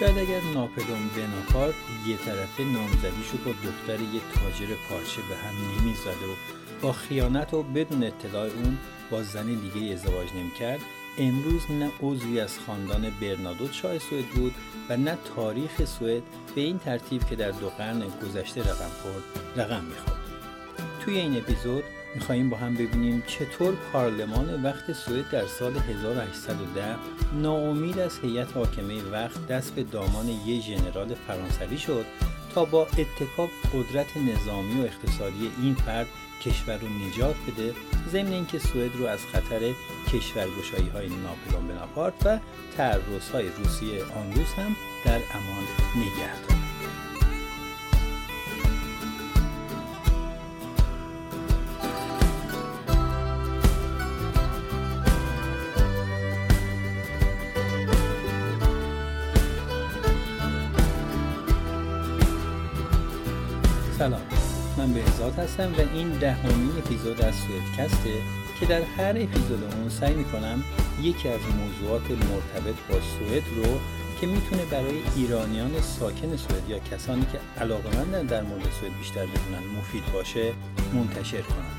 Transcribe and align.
شاید 0.00 0.18
اگر 0.18 0.40
ناپلون 0.54 1.10
بناپارت 1.16 1.74
یه 2.06 2.16
طرفه 2.16 2.62
نامزدیشو 2.62 3.38
با 3.44 3.50
دختر 3.50 4.00
یه 4.00 4.20
تاجر 4.34 4.74
پارچه 4.88 5.22
به 5.28 5.36
هم 5.36 5.80
نمی‌زده 5.80 6.10
و 6.10 6.34
با 6.82 6.92
خیانت 6.92 7.54
و 7.54 7.62
بدون 7.62 8.04
اطلاع 8.04 8.46
اون 8.46 8.78
با 9.10 9.22
زن 9.22 9.46
دیگه 9.46 9.94
ازدواج 9.94 10.28
نمی‌کرد 10.36 10.80
امروز 11.18 11.62
نه 11.70 11.90
عضوی 12.02 12.40
از 12.40 12.58
خاندان 12.58 13.12
برنادوت 13.20 13.72
شاه 13.72 13.98
سوئد 13.98 14.26
بود 14.26 14.54
و 14.88 14.96
نه 14.96 15.18
تاریخ 15.36 15.84
سوئد 15.84 16.22
به 16.54 16.60
این 16.60 16.78
ترتیب 16.78 17.24
که 17.24 17.36
در 17.36 17.50
دو 17.50 17.68
قرن 17.68 18.02
گذشته 18.22 18.60
رقم 18.60 18.90
خورد 19.02 19.22
رقم 19.56 19.84
می‌خورد. 19.84 20.18
توی 21.04 21.18
این 21.18 21.36
اپیزود 21.36 21.84
میخواییم 22.14 22.50
با 22.50 22.56
هم 22.56 22.74
ببینیم 22.74 23.22
چطور 23.26 23.74
پارلمان 23.92 24.62
وقت 24.62 24.92
سوئد 24.92 25.30
در 25.30 25.46
سال 25.46 25.76
1810 25.76 26.96
ناامید 27.32 27.98
از 27.98 28.18
هیئت 28.18 28.56
حاکمه 28.56 29.02
وقت 29.02 29.46
دست 29.46 29.74
به 29.74 29.82
دامان 29.82 30.28
یک 30.28 30.62
ژنرال 30.62 31.14
فرانسوی 31.14 31.78
شد 31.78 32.04
تا 32.54 32.64
با 32.64 32.82
اتکاب 32.82 33.48
قدرت 33.74 34.16
نظامی 34.16 34.80
و 34.80 34.84
اقتصادی 34.84 35.50
این 35.62 35.74
فرد 35.74 36.06
کشور 36.42 36.76
رو 36.76 36.88
نجات 36.88 37.36
بده 37.48 37.74
ضمن 38.12 38.32
اینکه 38.32 38.58
سوئد 38.58 38.96
رو 38.96 39.06
از 39.06 39.20
خطر 39.26 39.60
کشورگشایی 40.12 40.88
های 40.88 41.08
ناپلون 41.08 41.68
بناپارت 41.68 42.26
و 42.26 42.38
تعرض 42.76 43.30
های 43.32 43.48
روسیه 43.48 44.02
آن 44.02 44.32
روز 44.34 44.52
هم 44.56 44.76
در 45.04 45.20
امان 45.34 45.64
نگه 45.96 46.40
دارد 46.48 46.57
هستم 65.48 65.72
و 65.78 65.80
این 65.94 66.08
دهمین 66.08 66.72
اپیزود 66.78 67.22
از 67.22 67.34
سوئدکسته 67.34 68.14
که 68.60 68.66
در 68.66 68.82
هر 68.82 69.08
اپیزود 69.08 69.64
اون 69.80 69.88
سعی 69.88 70.14
می‌کنم 70.14 70.64
یکی 71.02 71.28
از 71.28 71.40
موضوعات 71.60 72.10
مرتبط 72.10 72.74
با 72.90 72.96
سوئد 73.00 73.42
رو 73.56 73.80
که 74.20 74.26
می‌تونه 74.26 74.64
برای 74.64 75.02
ایرانیان 75.16 75.80
ساکن 75.80 76.36
سوئد 76.36 76.68
یا 76.68 76.78
کسانی 76.78 77.26
که 77.32 77.62
علاقمندن 77.62 78.26
در 78.26 78.42
مورد 78.42 78.62
سوئد 78.80 78.98
بیشتر 78.98 79.26
بدونن 79.26 79.78
مفید 79.78 80.12
باشه 80.12 80.52
منتشر 80.94 81.40
کنم. 81.40 81.76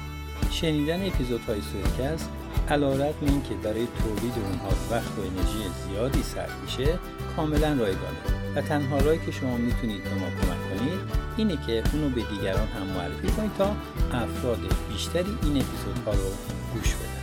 شنیدن 0.52 1.08
اپیزودهای 1.08 1.60
سوئدکست 1.62 2.30
علا 2.70 2.94
رقم 2.94 3.26
این 3.26 3.44
که 3.44 3.56
برای 3.56 3.88
تولید 4.04 4.34
اونها 4.46 4.70
وقت 4.92 5.12
و 5.18 5.22
انرژی 5.22 5.70
زیادی 5.88 6.24
صرف 6.24 6.56
میشه 6.64 7.00
کاملا 7.36 7.74
رایگانه. 7.74 8.39
و 8.56 8.62
تنها 8.62 8.98
راهی 8.98 9.20
که 9.26 9.32
شما 9.32 9.58
می‌تونید 9.58 10.04
به 10.04 10.14
ما 10.14 10.30
کمک 10.30 10.80
کنید 10.80 11.00
اینه 11.38 11.58
که 11.68 11.84
اونو 11.94 12.10
به 12.10 12.22
دیگران 12.22 12.68
هم 12.68 12.88
معرفی 12.88 13.28
کنید 13.28 13.52
تا 13.58 13.76
افراد 14.12 14.60
بیشتری 14.90 15.38
این 15.44 15.58
اپیزودها 15.58 16.12
رو 16.12 16.32
گوش 16.74 16.96
بدن 16.96 17.20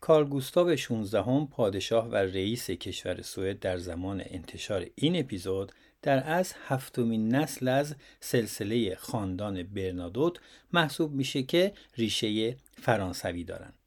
کارل 0.00 0.28
گوستاو 0.28 0.76
16 0.76 1.22
هم 1.22 1.46
پادشاه 1.46 2.08
و 2.08 2.16
رئیس 2.16 2.70
کشور 2.70 3.22
سوئد 3.22 3.58
در 3.58 3.78
زمان 3.78 4.22
انتشار 4.26 4.86
این 4.94 5.16
اپیزود 5.16 5.72
در 6.02 6.30
از 6.30 6.54
هفتمین 6.66 7.34
نسل 7.34 7.68
از 7.68 7.94
سلسله 8.20 8.94
خاندان 8.94 9.62
برنادوت 9.62 10.38
محسوب 10.72 11.12
میشه 11.12 11.42
که 11.42 11.72
ریشه 11.96 12.56
فرانسوی 12.82 13.44
دارند. 13.44 13.79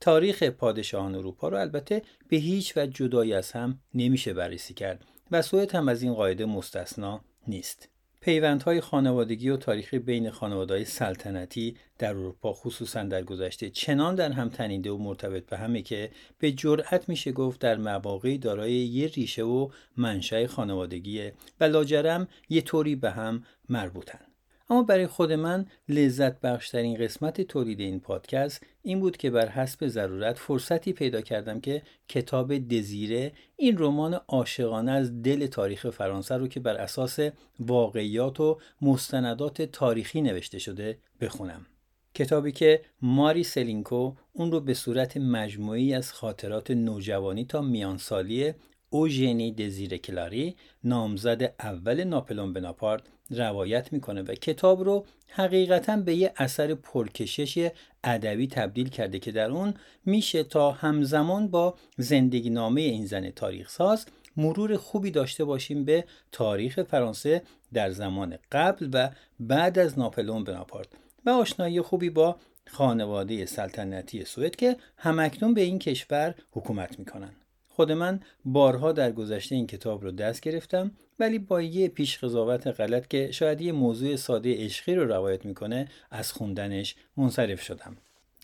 تاریخ 0.00 0.42
پادشاهان 0.42 1.14
اروپا 1.14 1.48
رو 1.48 1.56
البته 1.56 2.02
به 2.28 2.36
هیچ 2.36 2.76
و 2.76 2.86
جدایی 2.86 3.34
از 3.34 3.52
هم 3.52 3.80
نمیشه 3.94 4.32
بررسی 4.32 4.74
کرد 4.74 5.04
و 5.30 5.42
سوئد 5.42 5.74
هم 5.74 5.88
از 5.88 6.02
این 6.02 6.14
قاعده 6.14 6.44
مستثنا 6.44 7.20
نیست. 7.48 7.88
پیوندهای 8.20 8.80
خانوادگی 8.80 9.48
و 9.48 9.56
تاریخی 9.56 9.98
بین 9.98 10.30
خانوادهای 10.30 10.84
سلطنتی 10.84 11.76
در 11.98 12.10
اروپا 12.10 12.52
خصوصا 12.52 13.02
در 13.02 13.22
گذشته 13.22 13.70
چنان 13.70 14.14
در 14.14 14.32
هم 14.32 14.48
تنیده 14.48 14.90
و 14.90 14.98
مرتبط 14.98 15.46
به 15.46 15.56
همه 15.56 15.82
که 15.82 16.10
به 16.38 16.52
جرأت 16.52 17.08
میشه 17.08 17.32
گفت 17.32 17.60
در 17.60 17.76
مواقعی 17.76 18.38
دارای 18.38 18.72
یه 18.72 19.06
ریشه 19.06 19.42
و 19.42 19.68
منشأ 19.96 20.46
خانوادگیه 20.46 21.34
و 21.60 21.64
لاجرم 21.64 22.28
یه 22.48 22.60
طوری 22.60 22.96
به 22.96 23.10
هم 23.10 23.44
مربوطن. 23.68 24.29
اما 24.70 24.82
برای 24.82 25.06
خود 25.06 25.32
من 25.32 25.66
لذت 25.88 26.40
بخشترین 26.40 26.96
قسمت 26.96 27.40
تولید 27.40 27.80
این 27.80 28.00
پادکست 28.00 28.66
این 28.82 29.00
بود 29.00 29.16
که 29.16 29.30
بر 29.30 29.48
حسب 29.48 29.86
ضرورت 29.86 30.38
فرصتی 30.38 30.92
پیدا 30.92 31.20
کردم 31.20 31.60
که 31.60 31.82
کتاب 32.08 32.58
دزیره 32.58 33.32
این 33.56 33.78
رمان 33.78 34.14
عاشقانه 34.14 34.92
از 34.92 35.22
دل 35.22 35.46
تاریخ 35.46 35.90
فرانسه 35.90 36.36
رو 36.36 36.48
که 36.48 36.60
بر 36.60 36.74
اساس 36.74 37.18
واقعیات 37.60 38.40
و 38.40 38.58
مستندات 38.82 39.62
تاریخی 39.62 40.20
نوشته 40.20 40.58
شده 40.58 40.98
بخونم. 41.20 41.66
کتابی 42.14 42.52
که 42.52 42.82
ماری 43.02 43.44
سلینکو 43.44 44.12
اون 44.32 44.52
رو 44.52 44.60
به 44.60 44.74
صورت 44.74 45.16
مجموعی 45.16 45.94
از 45.94 46.12
خاطرات 46.12 46.70
نوجوانی 46.70 47.44
تا 47.44 47.62
میانسالی 47.62 48.52
اوژنی 48.90 49.52
دزیر 49.52 49.96
کلاری 49.96 50.56
نامزد 50.84 51.54
اول 51.60 52.04
ناپلون 52.04 52.52
بناپارت 52.52 53.02
روایت 53.30 53.92
می‌کنه 53.92 54.22
و 54.22 54.34
کتاب 54.34 54.84
رو 54.84 55.06
حقیقتا 55.28 55.96
به 55.96 56.14
یه 56.14 56.32
اثر 56.36 56.74
پرکشش 56.74 57.70
ادبی 58.04 58.46
تبدیل 58.46 58.88
کرده 58.88 59.18
که 59.18 59.32
در 59.32 59.50
اون 59.50 59.74
میشه 60.04 60.44
تا 60.44 60.70
همزمان 60.70 61.48
با 61.48 61.74
زندگی 61.96 62.50
نامه 62.50 62.80
این 62.80 63.06
زن 63.06 63.30
تاریخ 63.30 63.70
ساز 63.70 64.06
مرور 64.36 64.76
خوبی 64.76 65.10
داشته 65.10 65.44
باشیم 65.44 65.84
به 65.84 66.04
تاریخ 66.32 66.82
فرانسه 66.82 67.42
در 67.72 67.90
زمان 67.90 68.38
قبل 68.52 68.88
و 68.92 69.10
بعد 69.40 69.78
از 69.78 69.98
ناپلون 69.98 70.44
بناپارت 70.44 70.88
و 71.26 71.30
آشنایی 71.30 71.80
خوبی 71.80 72.10
با 72.10 72.36
خانواده 72.66 73.46
سلطنتی 73.46 74.24
سوئد 74.24 74.56
که 74.56 74.76
همکنون 74.96 75.54
به 75.54 75.60
این 75.60 75.78
کشور 75.78 76.34
حکومت 76.52 76.98
می‌کنن. 76.98 77.32
خود 77.68 77.92
من 77.92 78.20
بارها 78.44 78.92
در 78.92 79.12
گذشته 79.12 79.54
این 79.54 79.66
کتاب 79.66 80.02
رو 80.02 80.10
دست 80.10 80.40
گرفتم 80.40 80.90
ولی 81.20 81.38
با 81.38 81.62
یه 81.62 81.88
پیش 81.88 82.18
قضاوت 82.18 82.66
غلط 82.66 83.08
که 83.08 83.30
شاید 83.32 83.60
یه 83.60 83.72
موضوع 83.72 84.16
ساده 84.16 84.64
عشقی 84.64 84.94
رو 84.94 85.04
روایت 85.04 85.44
می‌کنه 85.44 85.88
از 86.10 86.32
خوندنش 86.32 86.94
منصرف 87.16 87.62
شدم 87.62 87.96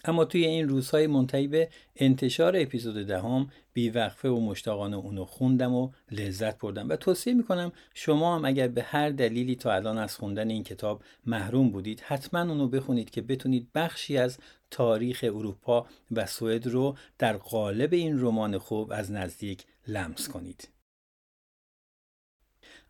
اما 0.05 0.25
توی 0.25 0.45
این 0.45 0.69
روزهای 0.69 1.07
منتهی 1.07 1.49
به 1.49 1.69
انتشار 1.97 2.57
اپیزود 2.57 3.07
دهم 3.07 3.51
بیوقفه 3.73 4.29
و 4.29 4.41
مشتاقانه 4.41 4.97
اونو 4.97 5.25
خوندم 5.25 5.75
و 5.75 5.91
لذت 6.11 6.59
بردم 6.59 6.89
و 6.89 6.97
توصیه 6.97 7.35
می‌کنم 7.35 7.73
شما 7.95 8.37
هم 8.37 8.45
اگر 8.45 8.69
به 8.69 8.83
هر 8.83 9.11
دلیلی 9.11 9.57
تا 9.57 9.73
الان 9.73 9.99
از 9.99 10.17
خوندن 10.17 10.51
این 10.51 10.65
کتاب 10.65 11.03
محروم 11.27 11.71
بودید 11.71 12.01
حتما 12.01 12.41
اونو 12.41 12.69
بخونید 12.69 13.11
که 13.11 13.23
بتونید 13.23 13.69
بخشی 13.75 14.19
از 14.19 14.39
تاریخ 14.71 15.25
اروپا 15.25 15.87
و 16.13 16.27
سوئد 16.27 16.67
رو 16.67 16.97
در 17.19 17.37
قالب 17.37 17.93
این 17.93 18.21
رمان 18.21 18.59
خوب 18.59 18.93
از 18.93 19.13
نزدیک 19.13 19.65
لمس 19.89 20.29
کنید. 20.29 20.76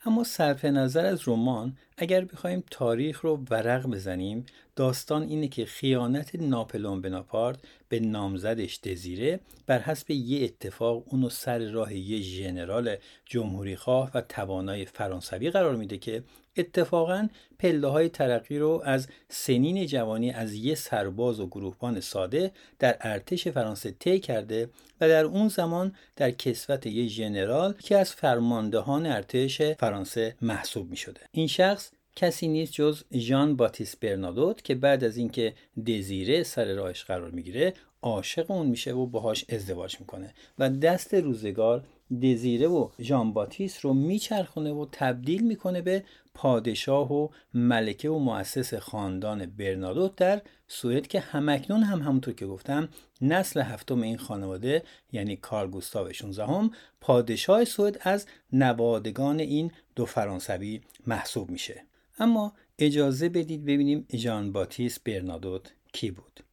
اما 0.07 0.25
صرف 0.25 0.65
نظر 0.65 1.07
از 1.07 1.29
رمان 1.29 1.77
اگر 1.97 2.25
بخوایم 2.25 2.65
تاریخ 2.71 3.21
رو 3.21 3.45
ورق 3.51 3.87
بزنیم 3.87 4.47
داستان 4.77 5.23
اینه 5.23 5.49
که 5.49 5.67
خیانت 5.67 6.35
ناپلون 6.35 7.01
بناپارت 7.01 7.59
به 7.89 8.01
نامزدش 8.01 8.81
دزیره 8.81 9.41
بر 9.67 9.79
حسب 9.79 10.11
یه 10.11 10.45
اتفاق 10.45 11.05
اونو 11.07 11.31
سر 11.31 11.59
راه 11.59 11.95
یه 11.95 12.21
ژنرال 12.21 12.97
جمهوری 13.25 13.77
خواه 13.77 14.11
و 14.15 14.21
توانای 14.21 14.85
فرانسوی 14.85 15.51
قرار 15.51 15.77
میده 15.77 15.99
که 15.99 16.23
اتفاقا 16.57 17.29
پله 17.59 17.89
های 17.89 18.09
ترقی 18.09 18.59
رو 18.59 18.83
از 18.85 19.09
سنین 19.29 19.87
جوانی 19.87 20.31
از 20.31 20.55
یه 20.55 20.75
سرباز 20.75 21.41
و 21.41 21.47
گروهبان 21.47 22.01
ساده 22.01 22.51
در 22.79 22.97
ارتش 23.01 23.49
فرانسه 23.49 23.91
طی 23.91 24.19
کرده 24.19 24.71
و 25.01 25.09
در 25.09 25.25
اون 25.25 25.49
زمان 25.49 25.95
در 26.17 26.31
کسوت 26.31 26.87
یه 26.87 27.07
ژنرال 27.09 27.73
که 27.73 27.99
از 27.99 28.13
فرماندهان 28.13 29.07
ارتش 29.07 29.63
فرانسه 29.63 30.37
محسوب 30.43 30.91
می 30.91 30.97
شده. 30.97 31.21
این 31.33 31.47
شخص 31.47 31.91
کسی 32.17 32.49
نیست 32.49 32.73
جز 32.73 33.03
ژان 33.15 33.57
باتیس 33.57 33.97
برنادوت 33.97 34.63
که 34.63 34.75
بعد 34.75 35.05
از 35.05 35.17
اینکه 35.17 35.55
دزیره 35.87 36.43
سر 36.43 36.75
راهش 36.75 37.05
قرار 37.05 37.31
می‌گیره 37.31 37.75
عاشق 38.03 38.51
اون 38.51 38.67
میشه 38.67 38.93
و 38.93 39.07
باهاش 39.07 39.45
ازدواج 39.49 39.97
می‌کنه 40.01 40.35
و 40.59 40.71
دست 40.71 41.15
روزگار 41.15 41.85
دزیره 42.23 42.69
و 42.69 42.89
ژان 43.01 43.33
باتیس 43.33 43.85
رو 43.85 43.95
میچرخونه 43.95 44.73
و 44.73 44.87
تبدیل 44.93 45.47
می‌کنه 45.47 45.83
به 45.83 46.05
پادشاه 46.35 47.13
و 47.13 47.29
ملکه 47.55 48.11
و 48.11 48.19
مؤسس 48.19 48.75
خاندان 48.75 49.47
برنادوت 49.47 50.17
در 50.17 50.43
سوئد 50.69 51.07
که 51.07 51.21
همکنون 51.21 51.83
هم 51.83 52.03
همونطور 52.03 52.35
که 52.35 52.47
گفتم 52.47 52.89
نسل 53.21 53.61
هفتم 53.61 54.01
این 54.03 54.19
خانواده 54.19 54.83
یعنی 55.13 55.37
کارل 55.37 55.71
گوستاو 55.71 56.13
16 56.13 56.47
هم 56.47 56.71
پادشاه 57.01 57.65
سوئد 57.65 57.99
از 58.01 58.27
نوادگان 58.53 59.41
این 59.41 59.71
دو 59.97 60.07
فرانسوی 60.07 60.81
محسوب 61.07 61.51
میشه. 61.51 61.83
اما 62.19 62.53
اجازه 62.79 63.29
بدید 63.29 63.65
ببینیم 63.65 64.07
ژان 64.15 64.53
باتیس 64.53 65.01
برنادوت 65.01 65.73
کی 65.93 66.11
بود. 66.11 66.46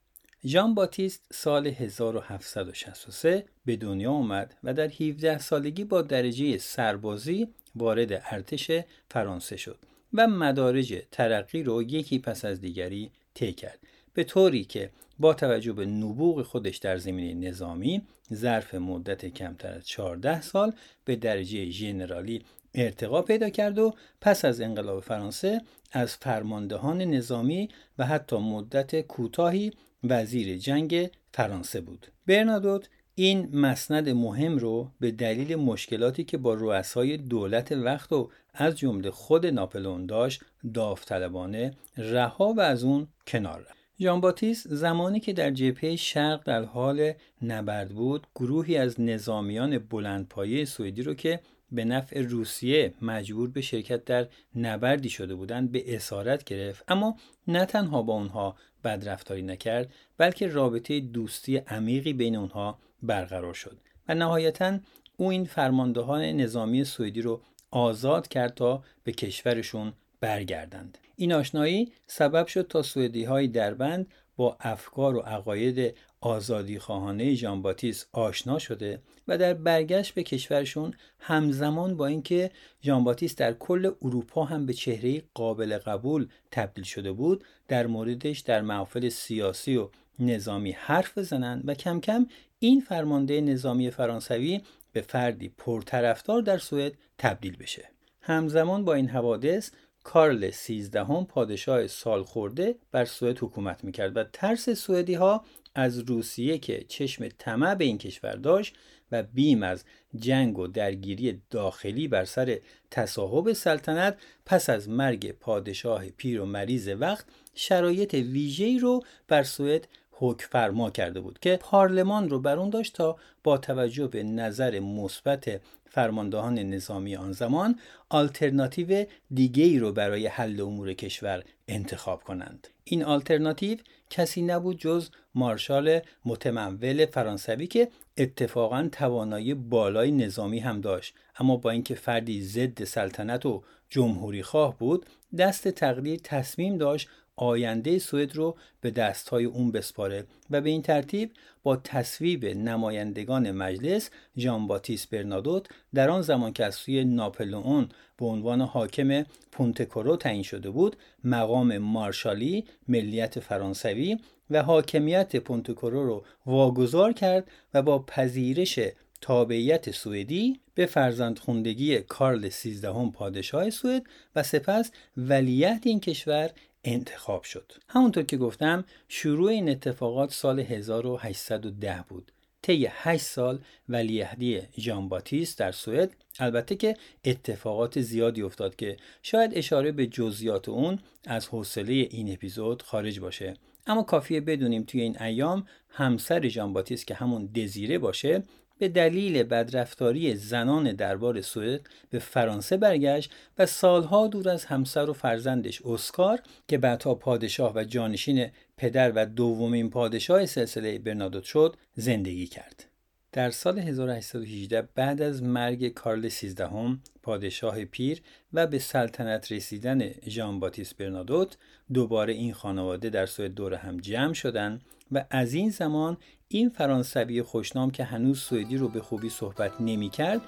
ژان 0.46 0.76
باتیست 0.76 1.24
سال 1.32 1.68
1763 1.68 3.46
به 3.66 3.76
دنیا 3.76 4.12
آمد 4.12 4.56
و 4.64 4.74
در 4.74 4.88
17 4.88 5.40
سالگی 5.40 5.84
با 5.84 6.02
درجه 6.02 6.58
سربازی 6.58 7.48
وارد 7.76 8.24
ارتش 8.26 8.72
فرانسه 9.12 9.58
شد 9.58 9.78
و 10.14 10.28
مدارج 10.28 11.02
ترقی 11.12 11.64
رو 11.64 11.84
یکی 11.84 12.20
پس 12.20 12.46
از 12.46 12.62
دیگری 12.62 13.12
طی 13.34 13.54
کرد. 13.54 13.80
به 14.14 14.24
طوری 14.24 14.64
که 14.64 14.90
با 15.20 15.34
توجه 15.34 15.74
به 15.74 15.86
نبوغ 15.86 16.42
خودش 16.42 16.78
در 16.78 16.98
زمینه 16.98 17.50
نظامی 17.50 18.02
ظرف 18.34 18.76
مدت 18.76 19.26
کمتر 19.26 19.74
از 19.74 19.88
14 19.88 20.42
سال 20.42 20.74
به 21.06 21.16
درجه 21.16 21.70
ژنرالی 21.70 22.46
ارتقا 22.76 23.22
پیدا 23.22 23.50
کرد 23.50 23.80
و 23.80 23.94
پس 24.22 24.46
از 24.46 24.62
انقلاب 24.62 25.00
فرانسه 25.00 25.62
از 25.92 26.16
فرماندهان 26.16 27.02
نظامی 27.02 27.70
و 27.98 28.06
حتی 28.06 28.38
مدت 28.38 29.02
کوتاهی 29.02 29.72
وزیر 30.04 30.58
جنگ 30.58 31.10
فرانسه 31.34 31.82
بود. 31.82 32.08
برنادوت 32.28 32.90
این 33.16 33.50
مسند 33.54 34.10
مهم 34.10 34.58
رو 34.58 34.92
به 35.00 35.12
دلیل 35.12 35.56
مشکلاتی 35.56 36.24
که 36.24 36.38
با 36.38 36.54
رؤسای 36.54 37.18
دولت 37.18 37.72
وقت 37.72 38.14
و 38.14 38.30
از 38.54 38.78
جمله 38.78 39.12
خود 39.12 39.46
ناپلئون 39.46 40.06
داشت 40.06 40.42
داوطلبانه 40.74 41.74
رها 41.98 42.54
و 42.54 42.60
از 42.60 42.84
اون 42.84 43.08
کنار 43.28 43.60
رفت. 43.60 43.84
ژان 44.00 44.22
باتیست 44.22 44.68
زمانی 44.68 45.20
که 45.20 45.34
در 45.34 45.52
جبهه 45.52 45.96
شرق 45.96 46.44
در 46.44 46.64
حال 46.64 47.14
نبرد 47.42 47.90
بود 47.90 48.28
گروهی 48.36 48.78
از 48.78 49.02
نظامیان 49.02 49.78
بلندپایه 49.78 50.66
سوئدی 50.66 51.04
رو 51.04 51.14
که 51.14 51.40
به 51.74 51.86
نفع 51.86 52.22
روسیه 52.22 52.94
مجبور 53.02 53.50
به 53.50 53.62
شرکت 53.62 54.06
در 54.06 54.28
نبردی 54.56 55.10
شده 55.10 55.36
بودند 55.36 55.72
به 55.72 55.96
اسارت 55.96 56.44
گرفت. 56.44 56.84
اما 56.88 57.18
نه 57.48 57.66
تنها 57.66 58.02
با 58.02 58.14
اونها 58.14 58.56
بدرفتاری 58.84 59.42
نکرد 59.42 59.94
بلکه 60.18 60.48
رابطه 60.48 61.00
دوستی 61.00 61.58
عمیقی 61.58 62.14
بین 62.14 62.36
اونها 62.36 62.80
برقرار 63.04 63.54
شد 63.54 63.78
و 64.08 64.16
نهایتا 64.16 64.80
او 65.18 65.30
این 65.30 65.46
فرماندهان 65.46 66.22
نظامی 66.22 66.84
سوئدی 66.84 67.22
رو 67.22 67.42
آزاد 67.72 68.28
کرد 68.28 68.54
تا 68.54 68.84
به 69.04 69.12
کشورشون 69.12 69.94
برگردند. 70.20 70.98
این 71.16 71.34
آشنایی 71.34 71.92
سبب 72.08 72.48
شد 72.48 72.68
تا 72.68 72.82
سوئدی 72.82 73.24
های 73.24 73.48
دربند 73.48 74.08
با 74.36 74.58
افکار 74.60 75.16
و 75.16 75.20
عقاید 75.20 75.96
آزادی 76.24 76.80
خواهانه 76.80 77.34
ژان 77.34 77.62
باتیس 77.62 78.06
آشنا 78.12 78.60
شده 78.60 79.00
و 79.28 79.38
در 79.38 79.54
برگشت 79.54 80.14
به 80.14 80.24
کشورشون 80.24 80.94
همزمان 81.20 81.98
با 81.98 82.08
اینکه 82.08 82.52
ژان 82.84 83.04
باتیس 83.04 83.36
در 83.36 83.54
کل 83.54 83.92
اروپا 84.02 84.44
هم 84.44 84.66
به 84.66 84.74
چهره 84.74 85.24
قابل 85.34 85.78
قبول 85.78 86.28
تبدیل 86.52 86.84
شده 86.84 87.12
بود 87.12 87.44
در 87.68 87.88
موردش 87.88 88.40
در 88.40 88.62
محافل 88.62 89.10
سیاسی 89.10 89.78
و 89.78 89.90
نظامی 90.20 90.72
حرف 90.72 91.18
بزنند 91.18 91.64
و 91.66 91.74
کم 91.74 92.00
کم 92.00 92.28
این 92.60 92.80
فرمانده 92.80 93.42
نظامی 93.42 93.92
فرانسوی 93.92 94.62
به 94.92 95.02
فردی 95.02 95.50
پرطرفدار 95.58 96.42
در 96.42 96.58
سوئد 96.58 96.94
تبدیل 97.18 97.58
بشه. 97.58 97.90
همزمان 98.22 98.86
با 98.86 98.94
این 98.94 99.08
حوادث 99.08 99.72
کارل 100.04 100.50
سیزدهم 100.50 101.26
پادشاه 101.26 101.88
سال 101.88 102.24
خورده 102.24 102.76
بر 102.92 103.06
سوئد 103.06 103.38
حکومت 103.40 103.84
می‌کرد 103.84 104.18
و 104.18 104.24
ترس 104.24 104.70
سوئدی 104.70 105.14
ها 105.14 105.46
از 105.76 106.00
روسیه 106.00 106.58
که 106.58 106.86
چشم 106.88 107.28
طمع 107.28 107.76
به 107.76 107.86
این 107.86 107.98
کشور 107.98 108.36
داشت 108.36 108.76
و 109.12 109.24
بیم 109.24 109.64
از 109.64 109.84
جنگ 110.16 110.60
و 110.60 110.68
درگیری 110.68 111.42
داخلی 111.50 112.08
بر 112.08 112.26
سر 112.26 112.60
تصاحب 112.92 113.54
سلطنت 113.54 114.18
پس 114.46 114.70
از 114.70 114.90
مرگ 114.90 115.32
پادشاه 115.32 116.06
پیر 116.10 116.42
و 116.42 116.46
مریض 116.46 116.88
وقت 117.00 117.26
شرایط 117.56 118.14
ویژه‌ای 118.14 118.80
رو 118.80 119.04
بر 119.28 119.44
سوئد 119.44 119.88
حکم 120.12 120.48
فرما 120.52 120.90
کرده 120.90 121.20
بود 121.20 121.40
که 121.40 121.58
پارلمان 121.62 122.30
رو 122.30 122.40
بر 122.40 122.60
اون 122.60 122.70
داشت 122.70 122.94
تا 122.94 123.18
با 123.44 123.58
توجه 123.58 124.08
به 124.08 124.24
نظر 124.24 124.80
مثبت 124.80 125.62
فرماندهان 125.94 126.60
نظامی 126.60 127.16
آن 127.16 127.32
زمان 127.32 127.80
آلترناتیو 128.10 129.06
دیگه 129.34 129.64
ای 129.64 129.80
رو 129.80 129.92
برای 129.92 130.28
حل 130.28 130.62
امور 130.62 130.94
کشور 130.94 131.44
انتخاب 131.68 132.24
کنند. 132.24 132.68
این 132.84 133.04
آلترناتیو 133.04 133.78
کسی 134.10 134.42
نبود 134.42 134.78
جز 134.78 135.10
مارشال 135.36 136.00
متمول 136.26 137.06
فرانسوی 137.06 137.68
که 137.68 137.88
اتفاقا 138.18 138.90
توانایی 138.92 139.54
بالای 139.54 140.12
نظامی 140.12 140.60
هم 140.60 140.82
داشت. 140.82 141.16
اما 141.40 141.58
با 141.58 141.70
اینکه 141.70 141.96
فردی 141.96 142.42
ضد 142.42 142.84
سلطنت 142.84 143.46
و 143.46 143.64
جمهوری 143.90 144.44
خواه 144.44 144.78
بود 144.78 145.06
دست 145.38 145.68
تقدیر 145.68 146.20
تصمیم 146.24 146.78
داشت 146.78 147.10
آینده 147.36 148.00
سوئد 148.00 148.36
رو 148.36 148.56
به 148.82 148.92
دستهای 148.92 149.46
اون 149.46 149.72
بسپاره 149.72 150.26
و 150.52 150.62
به 150.62 150.70
این 150.70 150.82
ترتیب 150.82 151.32
با 151.64 151.76
تصویب 151.76 152.46
نمایندگان 152.46 153.52
مجلس 153.52 154.10
ژان 154.38 154.68
باتیس 154.68 155.08
برنادوت 155.08 155.68
در 155.94 156.10
آن 156.10 156.22
زمان 156.22 156.54
که 156.54 156.66
از 156.66 156.76
سوی 156.76 157.04
ناپلئون 157.04 157.90
به 158.18 158.26
عنوان 158.26 158.62
حاکم 158.62 159.26
پونتکورو 159.52 160.18
تعیین 160.18 160.44
شده 160.44 160.70
بود 160.70 160.96
مقام 161.24 161.78
مارشالی 161.78 162.66
ملیت 162.88 163.40
فرانسوی 163.40 164.18
و 164.50 164.64
حاکمیت 164.64 165.36
پونتکورو 165.36 166.06
رو 166.06 166.24
واگذار 166.46 167.14
کرد 167.14 167.52
و 167.74 167.82
با 167.82 168.00
پذیرش 168.00 168.80
تابعیت 169.22 169.92
سوئدی 169.92 170.60
به 170.76 170.86
فرزندخوندگی 170.86 172.02
کارل 172.02 172.50
سیزدهم 172.50 173.12
پادشاه 173.12 173.70
سوئد 173.70 174.04
و 174.36 174.44
سپس 174.44 174.92
ولیعهد 175.18 175.82
این 175.84 176.00
کشور 176.00 176.50
انتخاب 176.84 177.44
شد. 177.44 177.72
همونطور 177.88 178.24
که 178.24 178.38
گفتم 178.38 178.86
شروع 179.08 179.50
این 179.50 179.70
اتفاقات 179.70 180.32
سال 180.32 180.60
1810 180.60 182.06
بود. 182.10 182.32
طی 182.62 182.88
8 182.90 183.24
سال 183.24 183.60
ولیعهدی 183.90 184.62
ژان 184.78 185.10
باتیست 185.10 185.60
در 185.60 185.72
سوئد. 185.72 186.16
البته 186.40 186.76
که 186.76 186.98
اتفاقات 187.26 188.02
زیادی 188.02 188.42
افتاد 188.42 188.76
که 188.76 188.98
شاید 189.22 189.52
اشاره 189.54 189.92
به 189.92 190.08
جزئیات 190.08 190.70
اون 190.70 191.00
از 191.26 191.48
حوصله 191.48 191.94
این 191.94 192.34
اپیزود 192.34 192.82
خارج 192.82 193.20
باشه. 193.20 193.54
اما 193.88 194.04
کافیه 194.04 194.42
بدونیم 194.42 194.84
توی 194.84 195.02
این 195.02 195.22
ایام 195.22 195.68
همسر 195.90 196.48
ژان 196.48 196.74
باتیست 196.74 197.08
که 197.08 197.14
همون 197.14 197.46
دزیره 197.46 197.98
باشه 198.00 198.44
به 198.84 198.90
دلیل 198.90 199.44
بدرفتاری 199.44 200.36
زنان 200.36 200.92
دربار 200.92 201.42
سوئد 201.42 201.82
به 202.10 202.20
فرانسه 202.20 202.78
برگشت 202.78 203.32
و 203.58 203.66
سالها 203.66 204.28
دور 204.28 204.50
از 204.50 204.66
همسر 204.66 205.10
و 205.10 205.14
فرزندش 205.14 205.82
اسکار 205.86 206.40
که 206.68 206.78
بعدها 206.78 207.16
پادشاه 207.16 207.74
و 207.76 207.84
جانشین 207.84 208.48
پدر 208.78 209.12
و 209.12 209.26
دومین 209.26 209.90
پادشاه 209.90 210.46
سلسله 210.46 211.00
برنادوت 211.00 211.44
شد 211.44 211.76
زندگی 211.96 212.48
کرد. 212.48 212.93
در 213.34 213.50
سال 213.50 213.80
1818 213.80 214.88
بعد 214.96 215.22
از 215.22 215.44
مرگ 215.44 215.88
کارل 215.88 216.28
سیزدهم 216.28 217.02
پادشاه 217.24 217.86
پیر 217.86 218.22
و 218.54 218.68
به 218.68 218.80
سلطنت 218.80 219.52
رسیدن 219.52 220.12
ژان 220.28 220.60
باتیس 220.60 220.94
برنادوت 220.94 221.58
دوباره 221.94 222.34
این 222.34 222.54
خانواده 222.54 223.10
در 223.10 223.26
سوئد 223.26 223.54
دور 223.54 223.74
هم 223.74 223.98
جمع 223.98 224.34
شدند 224.34 224.82
و 225.12 225.26
از 225.30 225.54
این 225.54 225.70
زمان 225.70 226.18
این 226.48 226.70
فرانسوی 226.70 227.42
خوشنام 227.42 227.92
که 227.92 228.04
هنوز 228.04 228.40
سوئدی 228.40 228.78
رو 228.78 228.88
به 228.88 229.02
خوبی 229.02 229.30
صحبت 229.30 229.82
نمی 229.82 230.10
کرد 230.10 230.42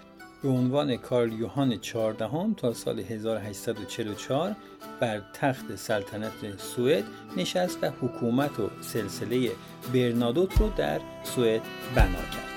به 0.43 0.49
عنوان 0.49 0.97
کارل 0.97 1.33
یوهان 1.33 1.77
چهاردهم 1.77 2.53
تا 2.53 2.73
سال 2.73 2.99
1844 2.99 4.55
بر 4.99 5.21
تخت 5.33 5.75
سلطنت 5.75 6.57
سوئد 6.57 7.03
نشست 7.37 7.83
و 7.83 7.87
حکومت 8.01 8.59
و 8.59 8.69
سلسله 8.81 9.51
برنادوت 9.93 10.57
رو 10.57 10.69
در 10.77 11.01
سوئد 11.23 11.61
بنا 11.95 12.21
کرد. 12.31 12.54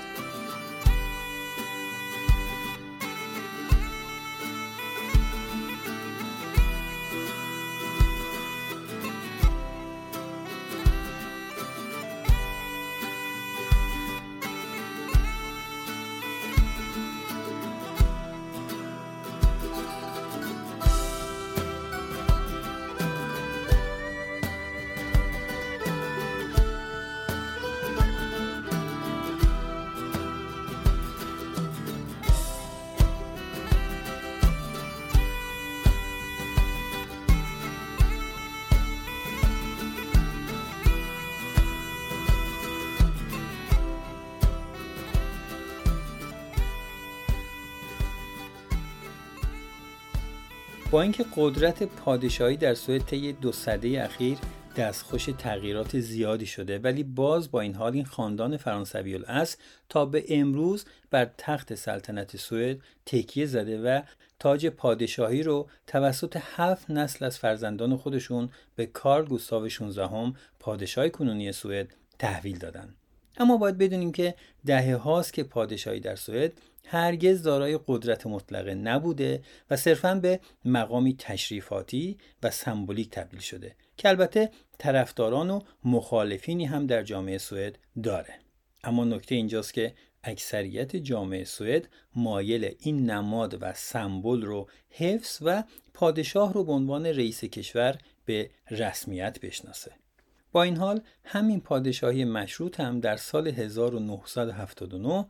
با 50.91 51.01
اینکه 51.01 51.25
قدرت 51.35 51.83
پادشاهی 51.83 52.57
در 52.57 52.73
سوئد 52.73 53.01
طی 53.01 53.33
دو 53.33 53.51
سده 53.51 54.03
اخیر 54.03 54.37
دستخوش 54.77 55.25
تغییرات 55.25 55.99
زیادی 55.99 56.45
شده 56.45 56.79
ولی 56.79 57.03
باز 57.03 57.51
با 57.51 57.61
این 57.61 57.75
حال 57.75 57.93
این 57.93 58.05
خاندان 58.05 58.57
فرانسوی 58.57 59.15
الاصل 59.15 59.57
تا 59.89 60.05
به 60.05 60.25
امروز 60.29 60.85
بر 61.11 61.29
تخت 61.37 61.75
سلطنت 61.75 62.37
سوئد 62.37 62.77
تکیه 63.05 63.45
زده 63.45 63.81
و 63.81 64.01
تاج 64.39 64.67
پادشاهی 64.67 65.43
رو 65.43 65.67
توسط 65.87 66.37
هفت 66.41 66.91
نسل 66.91 67.25
از 67.25 67.37
فرزندان 67.37 67.97
خودشون 67.97 68.49
به 68.75 68.85
کارل 68.85 69.25
گوستاو 69.25 69.69
16 69.69 70.07
هم 70.07 70.33
پادشاه 70.59 71.09
کنونی 71.09 71.51
سوئد 71.51 71.95
تحویل 72.19 72.57
دادن. 72.57 72.95
اما 73.37 73.57
باید 73.57 73.77
بدونیم 73.77 74.11
که 74.11 74.35
دهه 74.65 74.95
هاست 74.95 75.33
که 75.33 75.43
پادشاهی 75.43 75.99
در 75.99 76.15
سوئد 76.15 76.53
هرگز 76.85 77.43
دارای 77.43 77.79
قدرت 77.87 78.27
مطلقه 78.27 78.75
نبوده 78.75 79.41
و 79.69 79.75
صرفا 79.75 80.15
به 80.15 80.39
مقامی 80.65 81.15
تشریفاتی 81.19 82.17
و 82.43 82.51
سمبولیک 82.51 83.09
تبدیل 83.09 83.39
شده 83.39 83.75
که 83.97 84.09
البته 84.09 84.49
طرفداران 84.77 85.49
و 85.49 85.61
مخالفینی 85.83 86.65
هم 86.65 86.87
در 86.87 87.03
جامعه 87.03 87.37
سوئد 87.37 87.77
داره. 88.03 88.33
اما 88.83 89.05
نکته 89.05 89.35
اینجاست 89.35 89.73
که 89.73 89.93
اکثریت 90.23 90.95
جامعه 90.95 91.43
سوئد 91.43 91.87
مایل 92.15 92.75
این 92.79 93.09
نماد 93.09 93.57
و 93.61 93.73
سمبل 93.73 94.41
رو 94.41 94.67
حفظ 94.89 95.39
و 95.41 95.63
پادشاه 95.93 96.53
رو 96.53 96.63
به 96.63 96.71
عنوان 96.71 97.05
رئیس 97.05 97.43
کشور 97.43 97.97
به 98.25 98.49
رسمیت 98.71 99.39
بشناسه. 99.39 99.91
با 100.51 100.63
این 100.63 100.77
حال 100.77 101.01
همین 101.25 101.61
پادشاهی 101.61 102.25
مشروط 102.25 102.79
هم 102.79 102.99
در 102.99 103.15
سال 103.15 103.47
1979 103.47 105.25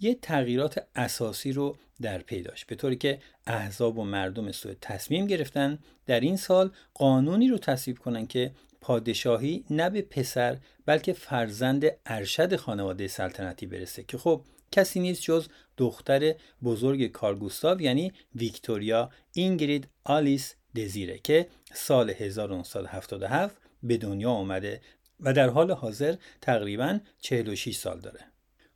یه 0.00 0.14
تغییرات 0.14 0.86
اساسی 0.96 1.52
رو 1.52 1.76
در 2.02 2.18
پی 2.18 2.42
داشت 2.42 2.66
به 2.66 2.74
طوری 2.74 2.96
که 2.96 3.18
احزاب 3.46 3.98
و 3.98 4.04
مردم 4.04 4.52
سوئد 4.52 4.76
تصمیم 4.80 5.26
گرفتن 5.26 5.78
در 6.06 6.20
این 6.20 6.36
سال 6.36 6.70
قانونی 6.94 7.48
رو 7.48 7.58
تصویب 7.58 7.98
کنن 7.98 8.26
که 8.26 8.52
پادشاهی 8.80 9.64
نه 9.70 9.90
به 9.90 10.02
پسر 10.02 10.56
بلکه 10.86 11.12
فرزند 11.12 11.84
ارشد 12.06 12.56
خانواده 12.56 13.08
سلطنتی 13.08 13.66
برسه. 13.66 14.02
که 14.02 14.18
خب 14.18 14.42
کسی 14.72 15.00
نیست 15.00 15.22
جز 15.22 15.48
دختر 15.76 16.34
بزرگ 16.64 17.06
کارگوستاو 17.06 17.80
یعنی 17.80 18.12
ویکتوریا 18.34 19.10
اینگرید 19.32 19.88
آلیس 20.04 20.54
دزیره 20.76 21.18
که 21.18 21.48
سال 21.74 22.10
1977 22.10 23.65
به 23.86 23.96
دنیا 23.96 24.30
آمده 24.30 24.80
و 25.20 25.32
در 25.32 25.48
حال 25.48 25.70
حاضر 25.70 26.14
تقریبا 26.40 26.98
46 27.20 27.76
سال 27.76 28.00
داره. 28.00 28.20